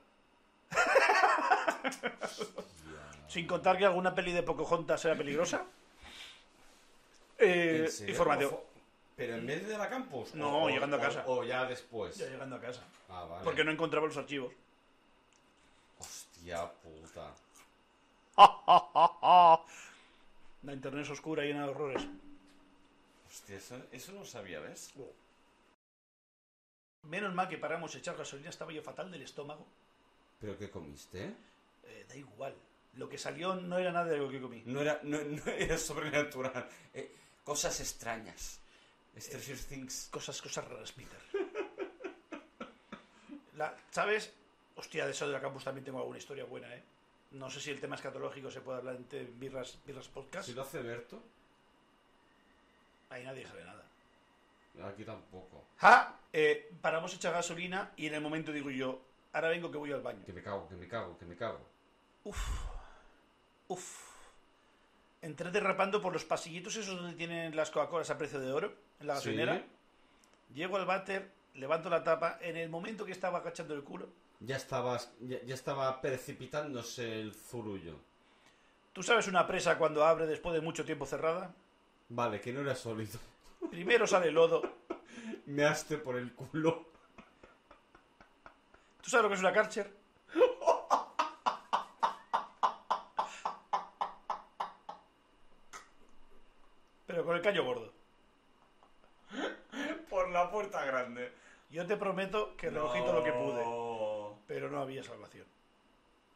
[3.27, 5.65] Sin contar que alguna peli de Pocahontas era peligrosa.
[7.39, 7.89] Eh,
[9.15, 10.33] ¿Pero en vez de la campus?
[10.35, 11.23] No, O- llegando a casa.
[11.27, 12.15] O, ya después.
[12.17, 12.83] Ya llegando a casa.
[13.09, 13.43] Ah, vale.
[13.43, 14.53] Porque no encontraba los archivos.
[15.99, 17.33] Hostia puta.
[20.63, 22.07] La internet es oscura y llena de horrores.
[23.27, 24.93] Hostia, eso, eso no sabía, ¿ves?
[27.03, 29.65] Menos mal que paramos de echar gasolina, estaba yo fatal del estómago.
[30.39, 31.33] ¿Pero qué comiste?
[31.85, 32.55] Eh, da igual.
[32.95, 34.61] Lo que salió no era nada de lo que comí.
[34.65, 36.67] No era, no, no era sobrenatural.
[36.93, 37.15] Eh,
[37.47, 38.59] cosas extrañas.
[39.17, 40.09] Stranger Things.
[40.11, 41.17] Cosas, cosas raras, Peter.
[43.55, 44.33] La- ¿Sabes?
[44.75, 46.83] Hostia, de eso de la campus también tengo alguna historia buena, ¿eh?
[47.31, 50.45] No sé si el tema escatológico se puede hablar en Birras, Birras Podcast.
[50.47, 51.19] Si lo hace Berto,
[53.09, 53.83] Ahí nadie sabe nada.
[54.89, 55.63] aquí tampoco.
[55.77, 56.19] ¡Ja!
[56.33, 59.93] Eh, paramos de echar gasolina y en el momento digo yo, ahora vengo que voy
[59.93, 60.25] al baño.
[60.25, 61.65] Que me cago, que me cago, que me cago.
[62.25, 64.16] Uf.
[65.27, 69.07] Entré derrapando por los pasillitos esos donde tienen las Coca-Colas a precio de oro, en
[69.07, 69.31] la Sí.
[69.31, 69.61] gasolinera.
[70.53, 72.37] Llego al váter, levanto la tapa.
[72.39, 74.07] En el momento que estaba agachando el culo,
[74.39, 77.95] Ya estabas, ya, ya estaba precipitándose el zurullo.
[78.93, 81.53] ¿tú sabes una presa cuando abre después de mucho tiempo cerrada?
[82.09, 83.19] Vale, que no era sólido.
[83.69, 84.61] Primero sale lodo.
[85.45, 86.85] Me haste por el culo.
[89.01, 89.91] ¿Tú sabes lo que es una Karcher?
[97.17, 97.91] Pero con el caño gordo.
[100.07, 101.33] Por la puerta grande.
[101.71, 103.65] Yo te prometo que todo lo que pude.
[103.65, 104.37] No.
[104.45, 105.47] pero no había salvación.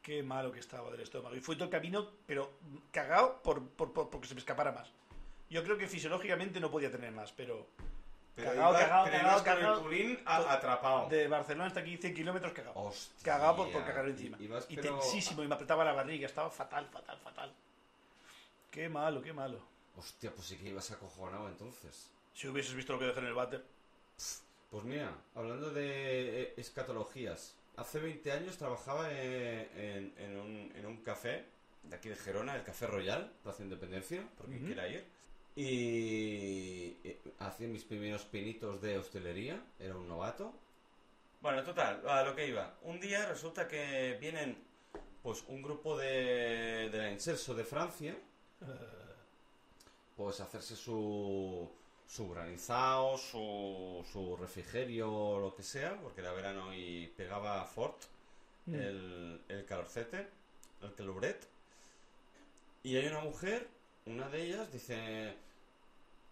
[0.02, 1.36] Qué malo que estaba del estómago.
[1.36, 2.50] Y fui todo el camino, pero
[2.92, 4.92] cagado por, por, por- porque se me escapara más.
[5.52, 7.68] Yo creo que fisiológicamente no podía tener más, pero
[8.36, 11.10] Pero Cagao, ibas- cagao, pero cagao, ibas con el atrapado.
[11.10, 12.74] de Barcelona hasta aquí 100 kilómetros cagado.
[12.80, 13.34] Hostia.
[13.34, 14.36] Cagado por, por cagar encima.
[14.40, 16.26] Y- ibas, y pero- tensísimo, y me apretaba la barriga.
[16.26, 17.54] Estaba fatal, fatal, fatal.
[18.72, 19.70] Qué malo, qué malo.
[19.96, 22.12] Hostia, pues sí que ibas acojonado entonces.
[22.34, 23.66] Si hubieses visto lo que dejé en el váter.
[24.70, 30.86] Pues mira, hablando de eh, escatologías, hace 20 años trabajaba eh, en, en un, en
[30.86, 31.46] un café
[31.84, 34.66] de aquí de Gerona, el Café Royal, Plaza Independencia, porque Ujú.
[34.66, 35.06] quiera ir.
[35.56, 40.54] Y eh, hacía mis primeros pinitos de hostelería, era un novato.
[41.42, 42.78] Bueno, total, a lo que iba.
[42.84, 44.58] Un día resulta que vienen
[45.24, 48.16] Pues un grupo de, de la Inserso de Francia,
[50.16, 51.70] pues hacerse su,
[52.08, 58.04] su granizado, su, su refrigerio, lo que sea, porque era verano y pegaba fort
[58.68, 60.28] el, el calorcete,
[60.82, 61.48] el caluret.
[62.84, 63.68] Y hay una mujer,
[64.06, 65.36] una de ellas, dice,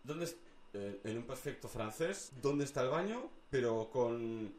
[0.03, 0.25] ¿dónde
[0.73, 3.29] eh, en un perfecto francés, ¿dónde está el baño?
[3.49, 4.53] Pero con,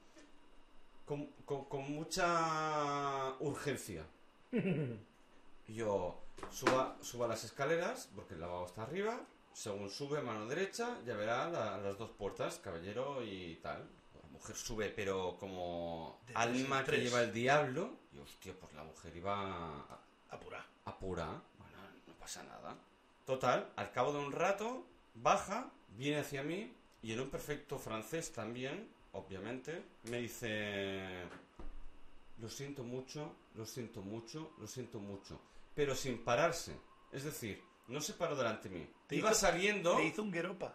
[1.05, 4.05] con, con- con mucha urgencia.
[5.75, 9.21] Yo suba, suba las escaleras, porque el lavabo está arriba.
[9.53, 13.89] Según sube mano derecha, ya verá la- las dos puertas, caballero y tal.
[14.23, 17.03] La mujer sube, pero como De tres en alma que tres.
[17.05, 17.91] lleva el diablo.
[18.13, 19.99] Y hostia, pues la mujer iba a-
[20.31, 20.65] Apura.
[20.85, 21.27] apura.
[21.59, 22.77] Bueno, no pasa nada.
[23.27, 28.33] Total, al cabo de un rato, baja, viene hacia mí y en un perfecto francés
[28.33, 31.25] también, obviamente, me dice,
[32.39, 35.39] lo siento mucho, lo siento mucho, lo siento mucho,
[35.81, 36.79] pero sin pararse.
[37.11, 38.91] Es decir, no se paró delante de mí.
[39.07, 39.97] Te iba hizo- saliendo...
[39.97, 40.75] Te hizo un gueropa.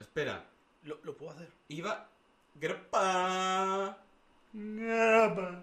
[0.00, 0.44] Espera,
[0.82, 1.52] Lo, lo puedo hacer.
[1.68, 2.10] iba...
[2.56, 3.96] Grepa.
[4.52, 5.62] Gueropa.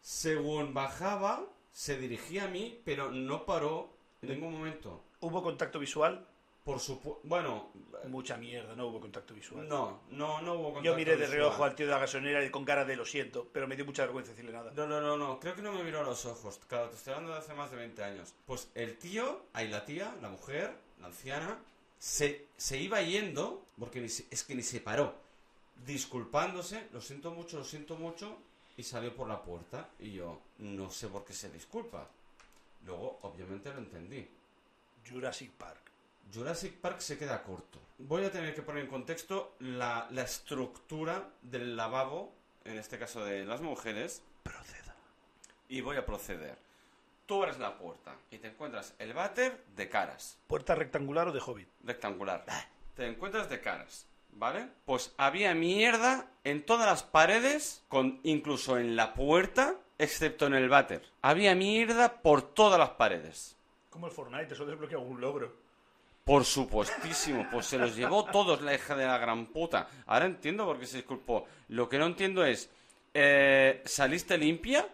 [0.00, 5.04] Según bajaba, se dirigía a mí, pero no paró en ningún momento.
[5.20, 6.26] ¿Hubo contacto visual?
[6.66, 7.20] Por supuesto...
[7.24, 7.70] Bueno,
[8.08, 9.66] Mucha mierda, no hubo contacto visual.
[9.68, 11.38] no, no, no hubo contacto Yo miré de visual.
[11.38, 13.84] reojo al tío de la gasolinera y con cara de lo siento, pero me dio
[13.86, 14.72] mucha vergüenza decirle nada.
[14.76, 16.60] No, no, no, no, creo que no me miró a los ojos.
[16.68, 18.34] Claro, te estoy hablando de hace más de 20 años.
[18.46, 21.58] Pues el tío, ahí la tía, la mujer, la anciana,
[21.98, 25.14] se, se iba yendo, porque ni se- es que ni se paró,
[25.86, 28.36] disculpándose, lo siento mucho, lo siento mucho,
[28.76, 29.88] y salió por la puerta.
[29.98, 32.08] Y yo, no sé por qué se disculpa.
[32.84, 34.28] Luego, obviamente, lo entendí.
[35.08, 35.80] Jurassic Park.
[36.32, 37.78] Jurassic Park se queda corto.
[37.98, 42.32] Voy a tener que poner en contexto la, la estructura del lavabo,
[42.64, 44.94] en este caso de las mujeres, Proceda.
[45.68, 46.58] y voy a proceder.
[47.26, 51.40] Tú abres la puerta y te encuentras el váter de caras, ¿Puerta rectangular o de
[51.40, 51.68] hobbit?
[51.84, 52.44] rectangular.
[52.94, 54.68] Te encuentras de caras, ¿vale?
[54.84, 60.68] Pues había mierda en todas las paredes, con, incluso en la puerta, excepto en el
[60.68, 61.02] váter.
[61.22, 63.56] Había mierda por todas las paredes.
[63.90, 65.65] Como el Fortnite, eso desbloquea un logro.
[66.26, 69.88] Por supuestísimo, pues se los llevó todos la hija de la gran puta.
[70.06, 71.46] Ahora entiendo por qué se disculpó.
[71.68, 72.68] Lo que no entiendo es,
[73.14, 74.88] eh, ¿saliste limpia?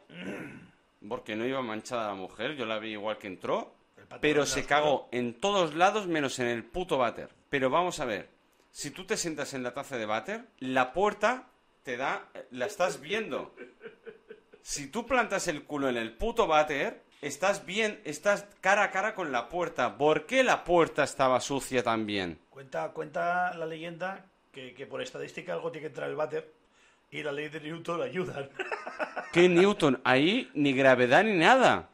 [1.09, 3.75] Porque no iba manchada la mujer, yo la vi igual que entró.
[4.21, 7.31] Pero se cagó en todos lados menos en el puto váter.
[7.49, 8.29] Pero vamos a ver,
[8.71, 11.49] si tú te sientas en la taza de váter, la puerta
[11.83, 13.55] te da, la estás viendo.
[14.61, 19.15] Si tú plantas el culo en el puto váter, estás bien, estás cara a cara
[19.15, 19.97] con la puerta.
[19.97, 22.39] ¿Por qué la puerta estaba sucia también?
[22.51, 26.53] Cuenta, cuenta la leyenda que, que por estadística algo tiene que entrar el váter
[27.11, 28.51] y la ley de Newton lo ayudan.
[29.33, 30.01] ¿Qué Newton?
[30.05, 31.89] Ahí ni gravedad ni nada.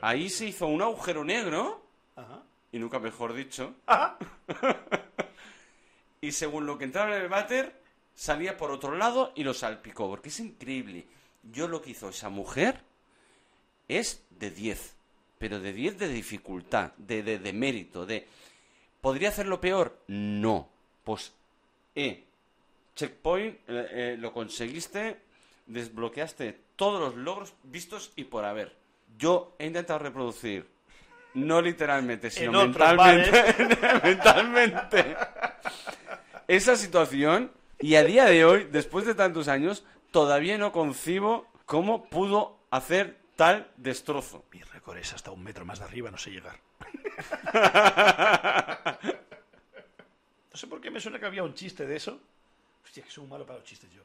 [0.00, 1.82] Ahí se hizo un agujero negro,
[2.14, 2.42] Ajá.
[2.72, 4.18] y nunca mejor dicho, Ajá.
[6.20, 7.80] y según lo que entraba en el váter,
[8.14, 11.06] salía por otro lado y lo salpicó, porque es increíble.
[11.42, 12.82] Yo lo que hizo esa mujer
[13.88, 14.94] es de 10,
[15.38, 18.26] pero de 10 de dificultad, de, de, de mérito, de...
[19.00, 19.98] ¿Podría hacerlo peor?
[20.08, 20.68] No.
[21.04, 21.32] Pues,
[21.94, 22.24] eh,
[22.96, 25.18] checkpoint, eh, eh, lo conseguiste,
[25.66, 28.74] desbloqueaste todos los logros vistos y por haber.
[29.18, 30.66] Yo he intentado reproducir,
[31.34, 33.54] no literalmente, sino En mentalmente,
[34.02, 35.16] mentalmente,
[36.48, 42.08] esa situación y a día de hoy, después de tantos años, todavía no concibo cómo
[42.08, 44.44] pudo hacer tal destrozo.
[44.52, 46.58] Mi récord es hasta un metro más de arriba, no sé llegar.
[50.52, 52.20] no sé por qué me suena que había un chiste de eso.
[52.84, 54.02] Hostia, que soy muy malo para los chistes yo.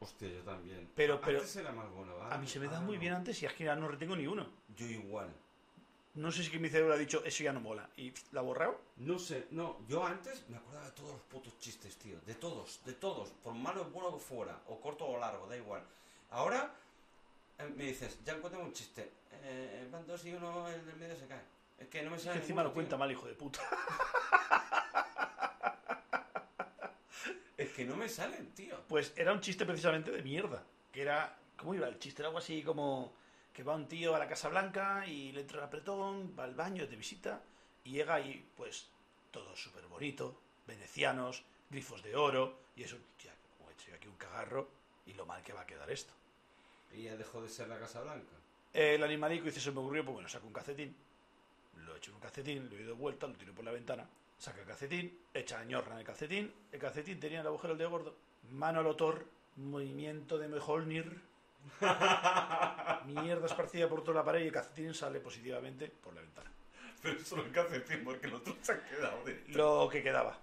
[0.00, 0.88] Hostia, yo también.
[0.94, 2.34] Pero- pero- Antes era más bueno, ¿vale?
[2.34, 3.00] A mí se me da Ahora muy no.
[3.00, 4.46] bien antes y es que ya no retengo ni uno.
[4.76, 5.28] Yo igual.
[6.14, 7.88] No sé si que mi cerebro ha dicho, eso ya no mola.
[7.96, 8.80] Y la ha borrado.
[8.96, 12.18] No sé, no, yo antes me acordaba de todos los putos chistes, tío.
[12.26, 13.30] De todos, de todos.
[13.42, 14.58] Por malo o bueno que fuera.
[14.66, 15.82] O corto o largo, da igual.
[16.30, 16.74] Ahora
[17.76, 19.10] me dices, ya encontré un chiste.
[19.42, 21.42] Eh, van dos y uno, el del medio se cae.
[21.78, 22.98] Es que no me Es sale que encima ninguno, lo cuenta tío.
[22.98, 23.60] mal, hijo de puta.
[27.56, 28.76] Es que no me salen, tío.
[28.88, 30.64] Pues era un chiste precisamente de mierda.
[30.92, 31.36] Que era.
[31.56, 32.22] ¿Cómo iba el chiste?
[32.22, 33.12] Era algo así como.
[33.52, 36.54] Que va un tío a la Casa Blanca y le entra el apretón, va al
[36.54, 37.42] baño de visita
[37.82, 38.88] y llega y, pues,
[39.32, 44.06] todo súper bonito, venecianos, grifos de oro, y eso, ya, como he hecho yo aquí
[44.06, 44.70] un cagarro,
[45.06, 46.12] y lo mal que va a quedar esto.
[46.92, 48.32] Y ya dejó de ser la Casa Blanca.
[48.72, 50.94] El animalico dice, se me ocurrió, pues bueno, saco un cacetín,
[51.76, 54.06] lo echo en un cacetín, lo he ido de vuelta, lo tiro por la ventana,
[54.38, 57.90] saca el cacetín, echa ñorra en el cacetín, el cacetín tenía el agujero del dedo
[57.90, 58.14] gordo,
[58.52, 59.24] mano al otor,
[59.56, 61.20] movimiento de Mjolnir,
[63.06, 66.50] mierda esparcida por toda la pared y el cacetín sale positivamente por la ventana.
[67.02, 69.44] Pero solo el calcetín, porque el otro se ha quedado de...
[69.48, 70.38] Lo que quedaba.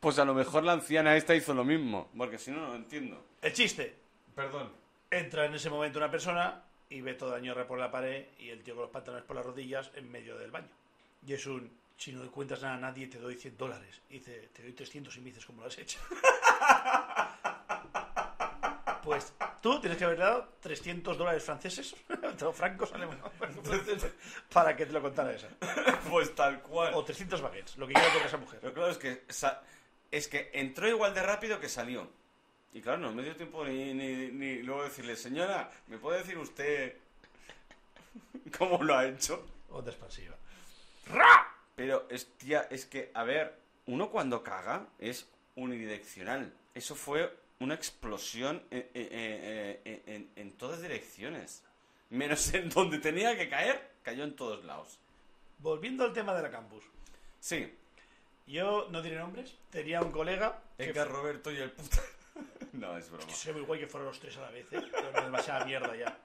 [0.00, 2.74] Pues a lo mejor la anciana esta hizo lo mismo, porque si no, no lo
[2.76, 3.22] entiendo.
[3.40, 3.94] El chiste,
[4.34, 4.72] Perdón.
[5.10, 8.50] Entra en ese momento una persona y ve toda la ñorra por la pared y
[8.50, 10.68] el tío con los pantalones por las rodillas en medio del baño.
[11.26, 14.00] Y es un, si no le cuentas nada a nadie, te doy 100 dólares.
[14.08, 15.98] Y dice, te doy 300 y me dices cómo lo has hecho.
[19.02, 21.96] Pues tú tienes que haber dado 300 dólares franceses,
[22.52, 23.24] francos alemanes,
[24.52, 25.48] para que te lo contara esa.
[26.08, 26.92] Pues tal cual.
[26.94, 28.60] O 300 baguettes, lo que quiera con esa mujer.
[28.60, 29.24] Pero claro, es que,
[30.10, 32.08] es que entró igual de rápido que salió.
[32.72, 36.38] Y claro, no me dio tiempo ni, ni, ni luego decirle, señora, ¿me puede decir
[36.38, 36.96] usted
[38.58, 39.44] cómo lo ha hecho?
[39.70, 40.36] Onda expansiva.
[41.74, 43.56] Pero, es, tía, es que, a ver,
[43.86, 46.52] uno cuando caga es unidireccional.
[46.74, 51.62] Eso fue una explosión en, en- en- todas direcciones.
[52.10, 54.98] Menos en donde tenía que caer, cayó en todos lados.
[55.58, 56.84] Volviendo al tema de la campus.
[57.40, 57.72] Sí,
[58.46, 61.98] Yo no diré nombres, tenía un colega que Edgar Roberto y el puta.
[62.72, 63.26] No, es broma.
[63.26, 64.82] Que sería muy guay que fueran los tres a la vez, ¿eh?
[64.90, 66.18] Pero demasiada mierda ya.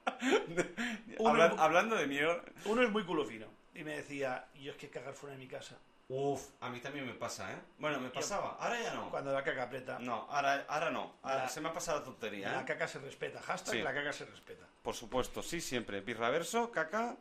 [1.58, 2.42] Hablando de mierda.
[2.64, 3.46] uno es muy culo fino.
[3.74, 5.76] Y me decía, yo es que cagar fuera de mi casa.
[6.08, 7.56] Uf, a mí también me pasa, ¿eh?
[7.78, 8.56] Bueno, me pasaba.
[8.60, 9.10] Ahora ya no.
[9.10, 9.98] Cuando la caca aprieta.
[9.98, 11.16] No, ahora, ahora no.
[11.22, 12.64] Ahora La- se me ha pasado la tontería, La ¿eh?
[12.64, 13.42] caca se respeta.
[13.42, 13.82] Hashtag Sí.
[13.82, 14.64] la caca se respeta.
[14.82, 16.00] Por supuesto, sí, siempre.
[16.00, 17.16] Birraverso, caca,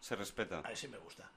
[0.00, 0.62] se respeta.
[0.64, 1.30] A ese me gusta.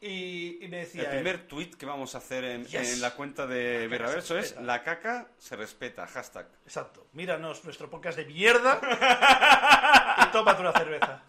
[0.00, 1.02] Y, y me decía...
[1.02, 2.94] El él, primer tweet que vamos a hacer en, Yes.
[2.94, 4.62] en la cuenta de La caca Berraverso se es respeta.
[4.66, 6.46] La caca se respeta, hashtag.
[6.66, 7.06] Exacto.
[7.14, 8.80] Míranos nuestro podcast de mierda
[10.28, 11.22] y tómate una cerveza.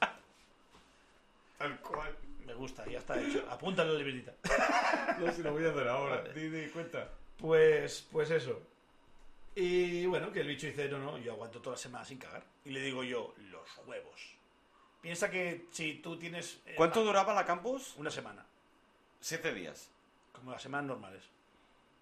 [1.57, 2.15] Tal cual.
[2.45, 3.45] Me gusta, ya está hecho.
[3.49, 4.33] Apúntalo en la libretita.
[5.19, 6.17] No sé si lo voy a hacer ahora.
[6.17, 6.33] Vale.
[6.33, 7.09] Di, di, cuenta.
[7.37, 8.61] Pues, pues eso.
[9.55, 12.43] Y bueno, que el bicho dice, no, no, yo aguanto toda la semana sin cagar.
[12.65, 14.35] Y le digo yo, los huevos.
[15.01, 16.59] Piensa que si tú tienes...
[16.65, 17.93] eh, ¿Cuánto la- duraba la campus?
[17.95, 18.45] Una semana.
[19.19, 19.89] Siete días.
[20.31, 21.23] Como las semanas normales.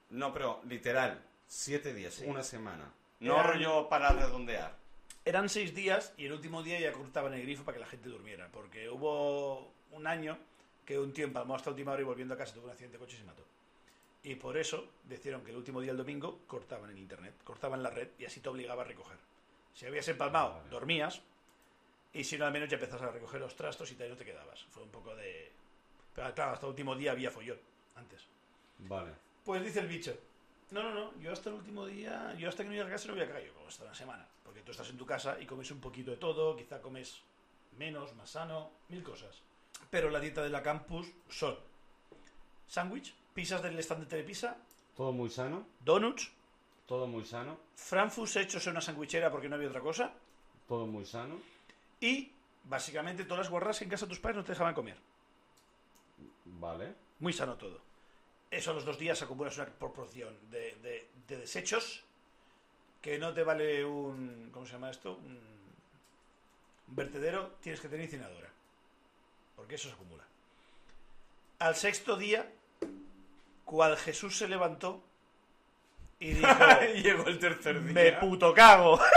[0.10, 1.22] No, pero Literal.
[1.48, 2.26] Siete días, Sí.
[2.26, 2.92] una semana.
[3.20, 4.76] no Eran- rollo para redondear.
[5.24, 8.10] Eran seis días y el último día ya cortaban el grifo para que la gente
[8.10, 8.50] durmiera.
[8.52, 10.38] Porque hubo un año
[10.86, 13.00] que un tío empalmó hasta última hora y volviendo a casa tuvo un accidente de
[13.00, 13.46] coche y se mató.
[14.24, 17.90] Y por eso decidieron que el último día, el domingo, cortaban el internet, cortaban la
[17.92, 19.18] red y así te obligaba a recoger.
[19.74, 21.22] Si habías empalmado, dormías
[22.14, 24.26] y si no, al menos ya empezabas a recoger los trastos y te- no te
[24.26, 24.66] quedabas.
[24.72, 25.52] Fue un poco de...
[26.16, 27.60] Pero claro, hasta el último día había follón,
[27.96, 28.22] antes.
[28.80, 29.12] Vale.
[29.44, 30.16] Pues dice el bicho,
[30.72, 33.08] no, no, no, yo hasta el último día, yo hasta que no llegue a casa
[33.08, 34.28] no voy a cagar, yo como hasta una semana.
[34.44, 37.22] Porque tú estás en tu casa y comes un poquito de todo, quizá comes
[37.78, 39.42] menos, más sano, mil cosas.
[39.90, 41.58] Pero la dieta de la campus son
[42.68, 44.58] sándwich, pizzas del stand de Telepisa,
[44.96, 45.66] Todo muy sano.
[45.80, 46.32] donuts,
[46.86, 47.58] Todo muy sano.
[47.76, 50.14] frankfurts hechos en una sandwichera porque no había otra cosa,
[50.68, 51.36] Todo muy sano.
[52.00, 52.32] y
[52.66, 54.98] básicamente todas las guardas que en casa de tus padres no te dejaban comer.
[56.64, 56.94] Vale.
[57.20, 57.82] Muy sano todo.
[58.50, 62.04] Eso a los dos días acumulas una proporción de, de- de desechos
[63.02, 64.50] que no te vale un.
[64.54, 65.16] ¿Cómo se llama esto?
[65.16, 65.38] Un,
[66.88, 68.48] vertedero, tienes que tener incineradora.
[69.58, 70.24] Porque eso se acumula.
[71.60, 72.50] Al sexto día,
[73.66, 75.04] cual Jesús se levantó
[76.20, 76.48] y dijo:
[76.96, 78.98] Llegó el tercer ¡Me puto cago!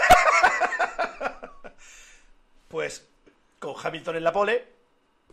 [2.68, 3.08] pues
[3.60, 4.66] con Hamilton en la pole,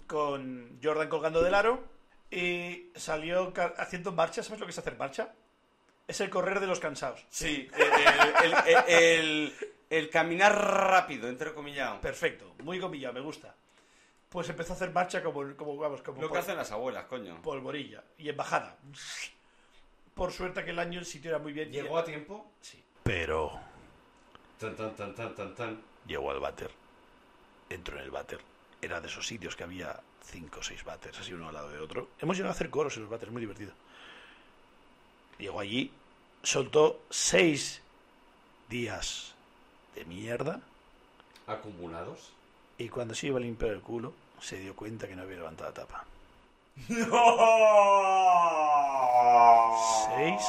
[0.06, 1.92] con Jordan colgando del aro
[2.34, 4.42] y salió haciendo marcha.
[4.44, 5.34] ¿Sabes lo que es hacer marcha?
[6.08, 7.26] Es el correr de los cansados.
[7.30, 9.56] Sí, el, el- el- el-
[9.90, 10.54] el caminar
[10.90, 12.02] rápido, entrecomillado.
[12.02, 13.56] Perfecto, muy comillado, me gusta.
[14.30, 17.40] Pues empezó a hacer marcha como, como vamos, como Lo que hacen las abuelas, coño.
[17.44, 18.76] polvorilla y en bajada.
[20.16, 21.72] Por suerte aquel año el sitio era muy bien.
[21.72, 22.52] ¿Llegó a tiempo?
[22.62, 22.84] Sí.
[23.04, 23.60] Pero
[24.60, 25.82] Tan, tan, tan, tan, tan, tan.
[26.08, 26.72] llegó al váter.
[27.70, 28.40] Entró en el váter.
[28.82, 31.80] Era de esos sitios que había cinco o seis váteres, así uno al lado de
[31.80, 32.10] otro.
[32.20, 33.72] Hemos llegado a hacer coros en los váteres, muy divertido.
[35.38, 35.92] Llegó allí,
[36.42, 37.82] soltó seis
[38.70, 39.34] días
[39.96, 40.62] de mierda
[41.48, 42.32] Acumulados.
[42.78, 45.70] y cuando se iba a limpiar el culo se dio cuenta que no había levantado
[45.70, 46.06] la tapa.
[50.16, 50.42] Seis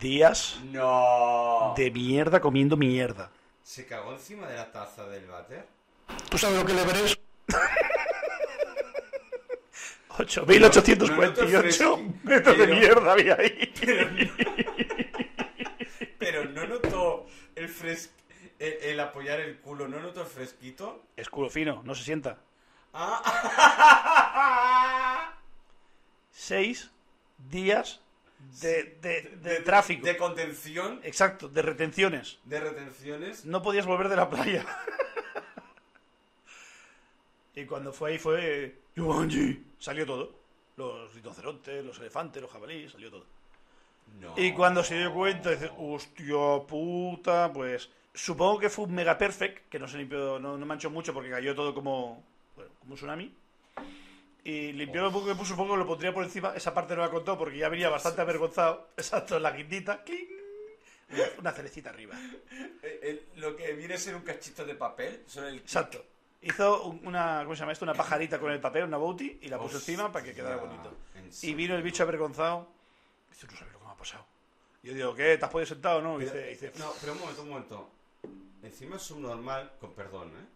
[0.00, 1.74] días No.
[1.76, 3.30] de mierda comiendo mierda.
[3.62, 5.66] ¿Se cagó encima de la taza del váter?
[6.28, 7.18] ¿Tú sabes lo que le veréis?
[10.18, 13.72] 8.848 metros de mierda había ahí.
[16.18, 18.12] Pero no notó el fres...
[18.58, 21.02] El, el apoyar el culo, ¿no notó el fresquito?
[21.16, 22.38] Es culo fino, no se sienta.
[22.94, 23.22] Ah.
[26.30, 26.90] Seis
[27.50, 28.00] días
[28.60, 30.06] de, de- de tráfico.
[30.06, 32.38] De contención, Exacto, de retenciones.
[32.44, 33.44] de retenciones.
[33.44, 34.64] No podías volver de la playa.
[37.54, 38.78] Y cuando fue ahí fue...
[38.96, 39.64] Yumanji.
[39.78, 40.32] Salió todo.
[40.76, 43.26] Los rinocerontes, los elefantes, los jabalíes, salió todo.
[44.20, 44.34] No.
[44.36, 47.90] Y cuando se dio cuenta, dice, hostia puta, pues...
[48.14, 51.30] Supongo que fue un mega perfect, que no se limpió, no, no manchó mucho porque
[51.30, 52.22] cayó todo como,
[52.54, 53.34] bueno, como un tsunami.
[54.44, 56.52] Y limpió lo poco que puso, supongo que lo pondría por encima.
[56.54, 58.90] Esa parte no la contó porque ya venía bastante avergonzado.
[58.96, 60.02] Exacto, la guindita.
[60.04, 60.28] cling,
[61.38, 62.16] una, cerecita arriba.
[62.82, 65.58] Eh, eh, lo que viene a ser un cachito de papel, solo el...
[65.58, 66.04] Exacto.
[66.42, 67.84] Hizo un- una, ¿cómo se llama esto?
[67.84, 70.56] Una pajarita con el papel, una bouti, y la puso Hostia, encima para que quedara
[70.56, 70.92] bonito.
[71.42, 72.68] Y vino el bicho avergonzado.
[73.30, 74.26] Dice, ¿tú sabes lo que me ha pasado?
[74.82, 75.38] Yo digo, ¿qué?
[75.38, 76.20] ¿Te has podido sentado o no?
[76.20, 77.90] Y dice, dice, no, pero un momento, un momento.
[78.62, 80.46] Encima es subnormal, con perdón, ¿eh?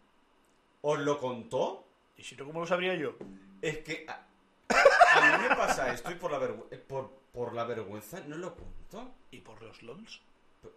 [0.82, 1.84] ¿Os lo contó?
[2.16, 3.14] ¿y si no, cómo lo sabría yo?
[3.60, 4.26] Es que a,
[4.70, 6.38] a mí me pasa esto y por la,
[6.70, 9.12] eh, por, por la vergüenza no lo cuento.
[9.30, 10.22] ¿Y por los LOLs?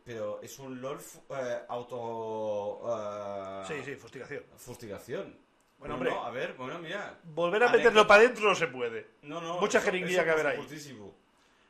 [0.04, 1.00] Pero es un LOL
[1.30, 2.82] eh, auto...
[2.88, 4.44] eh, Sí, sí, fustigación.
[4.58, 5.38] Fustigación.
[5.78, 6.12] Bueno, hombre.
[6.12, 7.18] a ver, bueno, mira.
[7.24, 9.08] Volver a meterlo para adentro no se puede.
[9.22, 9.60] No, no.
[9.60, 10.58] Mucha jeringuilla que haber ahí.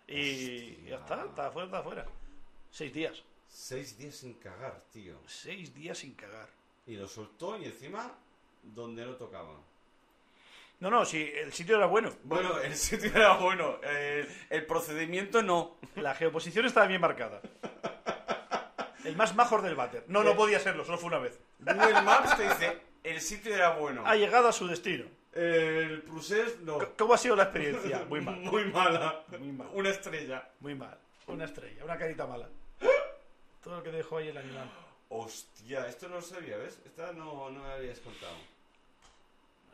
[0.07, 0.89] Y Hostia.
[0.89, 2.05] ya está, está afuera, está afuera.
[2.72, 3.24] Seis días.
[3.47, 5.15] Seis días sin cagar, tío.
[5.28, 6.49] Seis días sin cagar.
[6.88, 8.11] Y lo soltó y encima
[8.63, 9.53] donde no tocaba.
[10.80, 12.09] No, no, si el sitio era bueno.
[12.24, 13.80] Bueno, el sitio era bueno.
[13.84, 15.76] El, el procedimiento no.
[15.95, 17.41] La geoposición estaba bien marcada.
[19.05, 20.03] El más major del váter.
[20.07, 21.39] No, no podía serlo, solo fue una vez.
[21.59, 24.03] Google Maps te dice, el sitio era bueno.
[24.05, 25.05] Ha llegado a su destino.
[25.33, 26.79] El Prusés no.
[26.79, 28.03] C- ¿Cómo ha sido la experiencia?
[28.09, 28.35] Muy mal.
[28.39, 29.23] Muy mala.
[29.39, 29.69] Muy mal.
[29.73, 30.49] Una estrella.
[30.59, 30.97] Muy mal.
[31.27, 32.49] Una estrella, una carita mala.
[33.63, 34.69] Todo lo que dejó ahí el animal.
[35.09, 36.79] Hostia, esto no lo sabía, ¿ves?
[36.85, 38.35] Esta no, no me habías contado.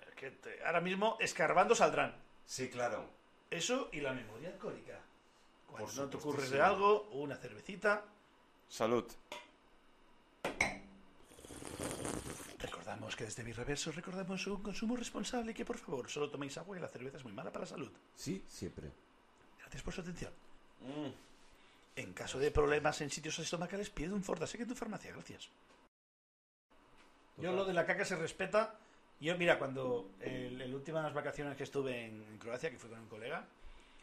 [0.08, 2.16] Es que te- ahora mismo escarbando saldrán.
[2.46, 3.06] Sí, claro.
[3.50, 5.00] Eso y la memoria alcohólica.
[5.68, 6.58] Cuando Por no te ocurres supuestísimo.
[6.58, 8.04] de algo, una cervecita.
[8.76, 9.06] Salud.
[12.60, 16.58] Recordamos que desde mi reverso recordamos un consumo responsable y que por favor solo toméis
[16.58, 17.90] agua y la cerveza es muy mala para la salud.
[18.18, 18.92] Sí, siempre.
[19.60, 20.34] Gracias por su atención.
[20.82, 21.12] Mm.
[22.02, 25.14] En caso de problemas en sitios estomacales, pide un Fortasec en tu farmacia.
[25.14, 25.48] Gracias.
[27.38, 28.76] Yo lo de la caca se respeta.
[29.22, 33.00] Yo, mira, cuando el, el últimas vacaciones que estuve en, en Croacia, que fui con
[33.00, 33.48] un colega,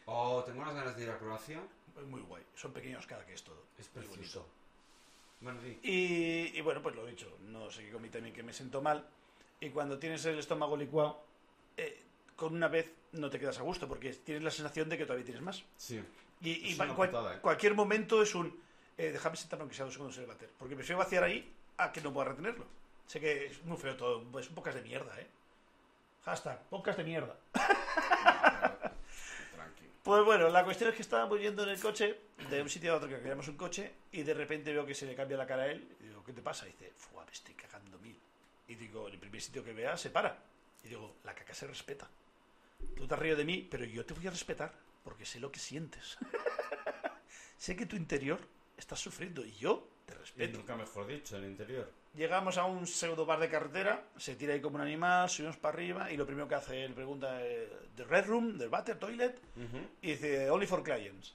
[0.05, 1.61] Oh, tengo unas ganas de ir a Croacia.
[1.93, 2.43] fue muy guay.
[2.55, 3.63] Son pequeños cada que es todo.
[3.77, 4.45] Es Muy precioso.
[5.43, 5.59] Bueno.
[5.83, 7.37] Y, y bueno, pues lo he dicho.
[7.41, 9.05] No sé qué comí también que me siento mal.
[9.59, 11.21] Y cuando tienes el estómago licuado,
[11.77, 12.01] eh,
[12.35, 15.25] con una vez no te quedas a gusto porque tienes la sensación de que todavía
[15.25, 15.63] tienes más.
[15.77, 16.03] Sí.
[16.41, 17.39] Y, cual- putada, ¿eh?
[17.41, 18.59] cualquier momento es un.
[18.97, 20.49] eh, déjame sentarme aunque sea dos segundos en el váter.
[20.57, 22.65] Porque prefiero vaciar ahí a que no pueda retenerlo.
[23.07, 24.39] Sé que es muy feo todo.
[24.39, 25.27] Es un podcast de mierda, ¿eh?
[26.25, 27.37] Hashtag, podcast de mierda.
[30.03, 32.97] Pues bueno, la cuestión es que estábamos yendo en el coche, de un sitio a
[32.97, 35.63] otro que queríamos un coche, y de repente veo que se le cambia la cara
[35.63, 35.95] a él.
[36.01, 36.67] Y digo, ¿qué te pasa?
[36.67, 38.19] Y dice, me estoy cagando mil.
[38.67, 40.37] Y digo, en el primer sitio que vea, se para.
[40.83, 42.09] Y digo, la caca se respeta.
[42.97, 44.73] Tú te río de mí, pero yo te voy a respetar,
[45.05, 46.17] porque sé lo que sientes.
[47.57, 48.41] sé que tu interior
[48.75, 50.57] estás sufriendo, y yo te Y respeto.
[50.57, 51.89] nunca mejor dicho, el interior.
[52.15, 55.73] Llegamos a un pseudo bar de carretera, se tira ahí como un animal, subimos para
[55.73, 59.35] arriba, y lo primero que hace, él pregunta, eh, ¿the red room, the water, toilet?
[60.01, 61.33] Y dice, only for clients.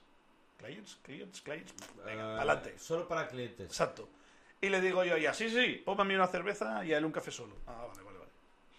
[0.56, 0.98] ¿Clients?
[1.02, 1.40] ¿Clients?
[1.42, 1.74] ¿Clients?
[2.04, 2.78] Venga, Eh, adelante.
[2.78, 3.66] Solo para clientes.
[3.66, 4.08] Exacto.
[4.60, 7.04] Y le digo yo ya, sí, sí, ponme a mí una cerveza y a él
[7.04, 7.56] un café solo.
[7.66, 8.30] Ah, vale, vale, vale.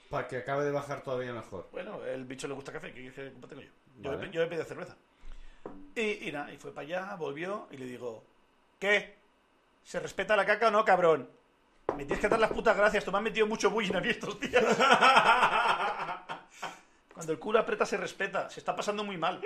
[0.09, 1.67] Para que acabe de bajar todavía mejor.
[1.71, 3.69] Bueno, el bicho le gusta café, ¿qué, qué culpa tengo yo?
[4.01, 4.31] Yo, Vale.
[4.31, 4.95] yo pedido cerveza.
[5.95, 8.23] Y, y nada, y fue para allá, volvió y le digo,
[8.79, 9.15] ¿qué?
[9.83, 11.29] ¿Se respeta la caca o no, cabrón?
[11.97, 14.09] Me tienes que dar las putas gracias, tú me has metido mucho bullying a mí
[14.09, 14.63] estos días.
[17.13, 19.41] Cuando el culo aprieta se respeta, se está pasando muy mal.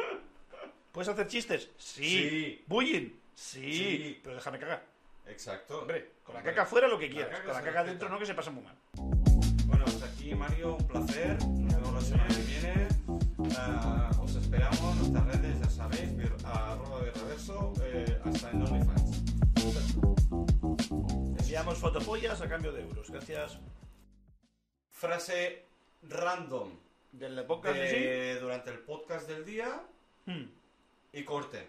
[0.91, 1.72] ¿Puedes hacer chistes?
[1.78, 2.04] Sí.
[2.06, 2.64] Sí.
[2.68, 3.10] ¿Bullying?
[3.34, 3.74] Sí.
[3.74, 4.20] Sí.
[4.24, 4.84] Pero déjame cagar.
[5.28, 5.80] Exacto.
[5.82, 7.32] Hombre, con la caca fuera lo que La quieras.
[7.32, 7.84] caca con la caca respeta.
[7.89, 8.76] dentro no, que se pasa muy mal.
[9.66, 11.38] Bueno, hasta aquí Mario, un placer.
[11.48, 12.88] Nos vemos la semana que viene.
[13.58, 16.10] Ah, os esperamos en nuestras redes, ya sabéis,
[16.46, 20.12] arroba de reverso, eh, hasta en OnlyFans.
[21.74, 23.10] Enviamos fotopollas a cambio de euros.
[23.10, 23.58] Gracias.
[24.92, 25.66] Frase
[26.04, 26.70] random
[27.12, 27.82] Del podcast sí.
[27.82, 29.82] de- durante el podcast del día
[30.26, 30.46] Hmm.
[31.14, 31.68] y corte.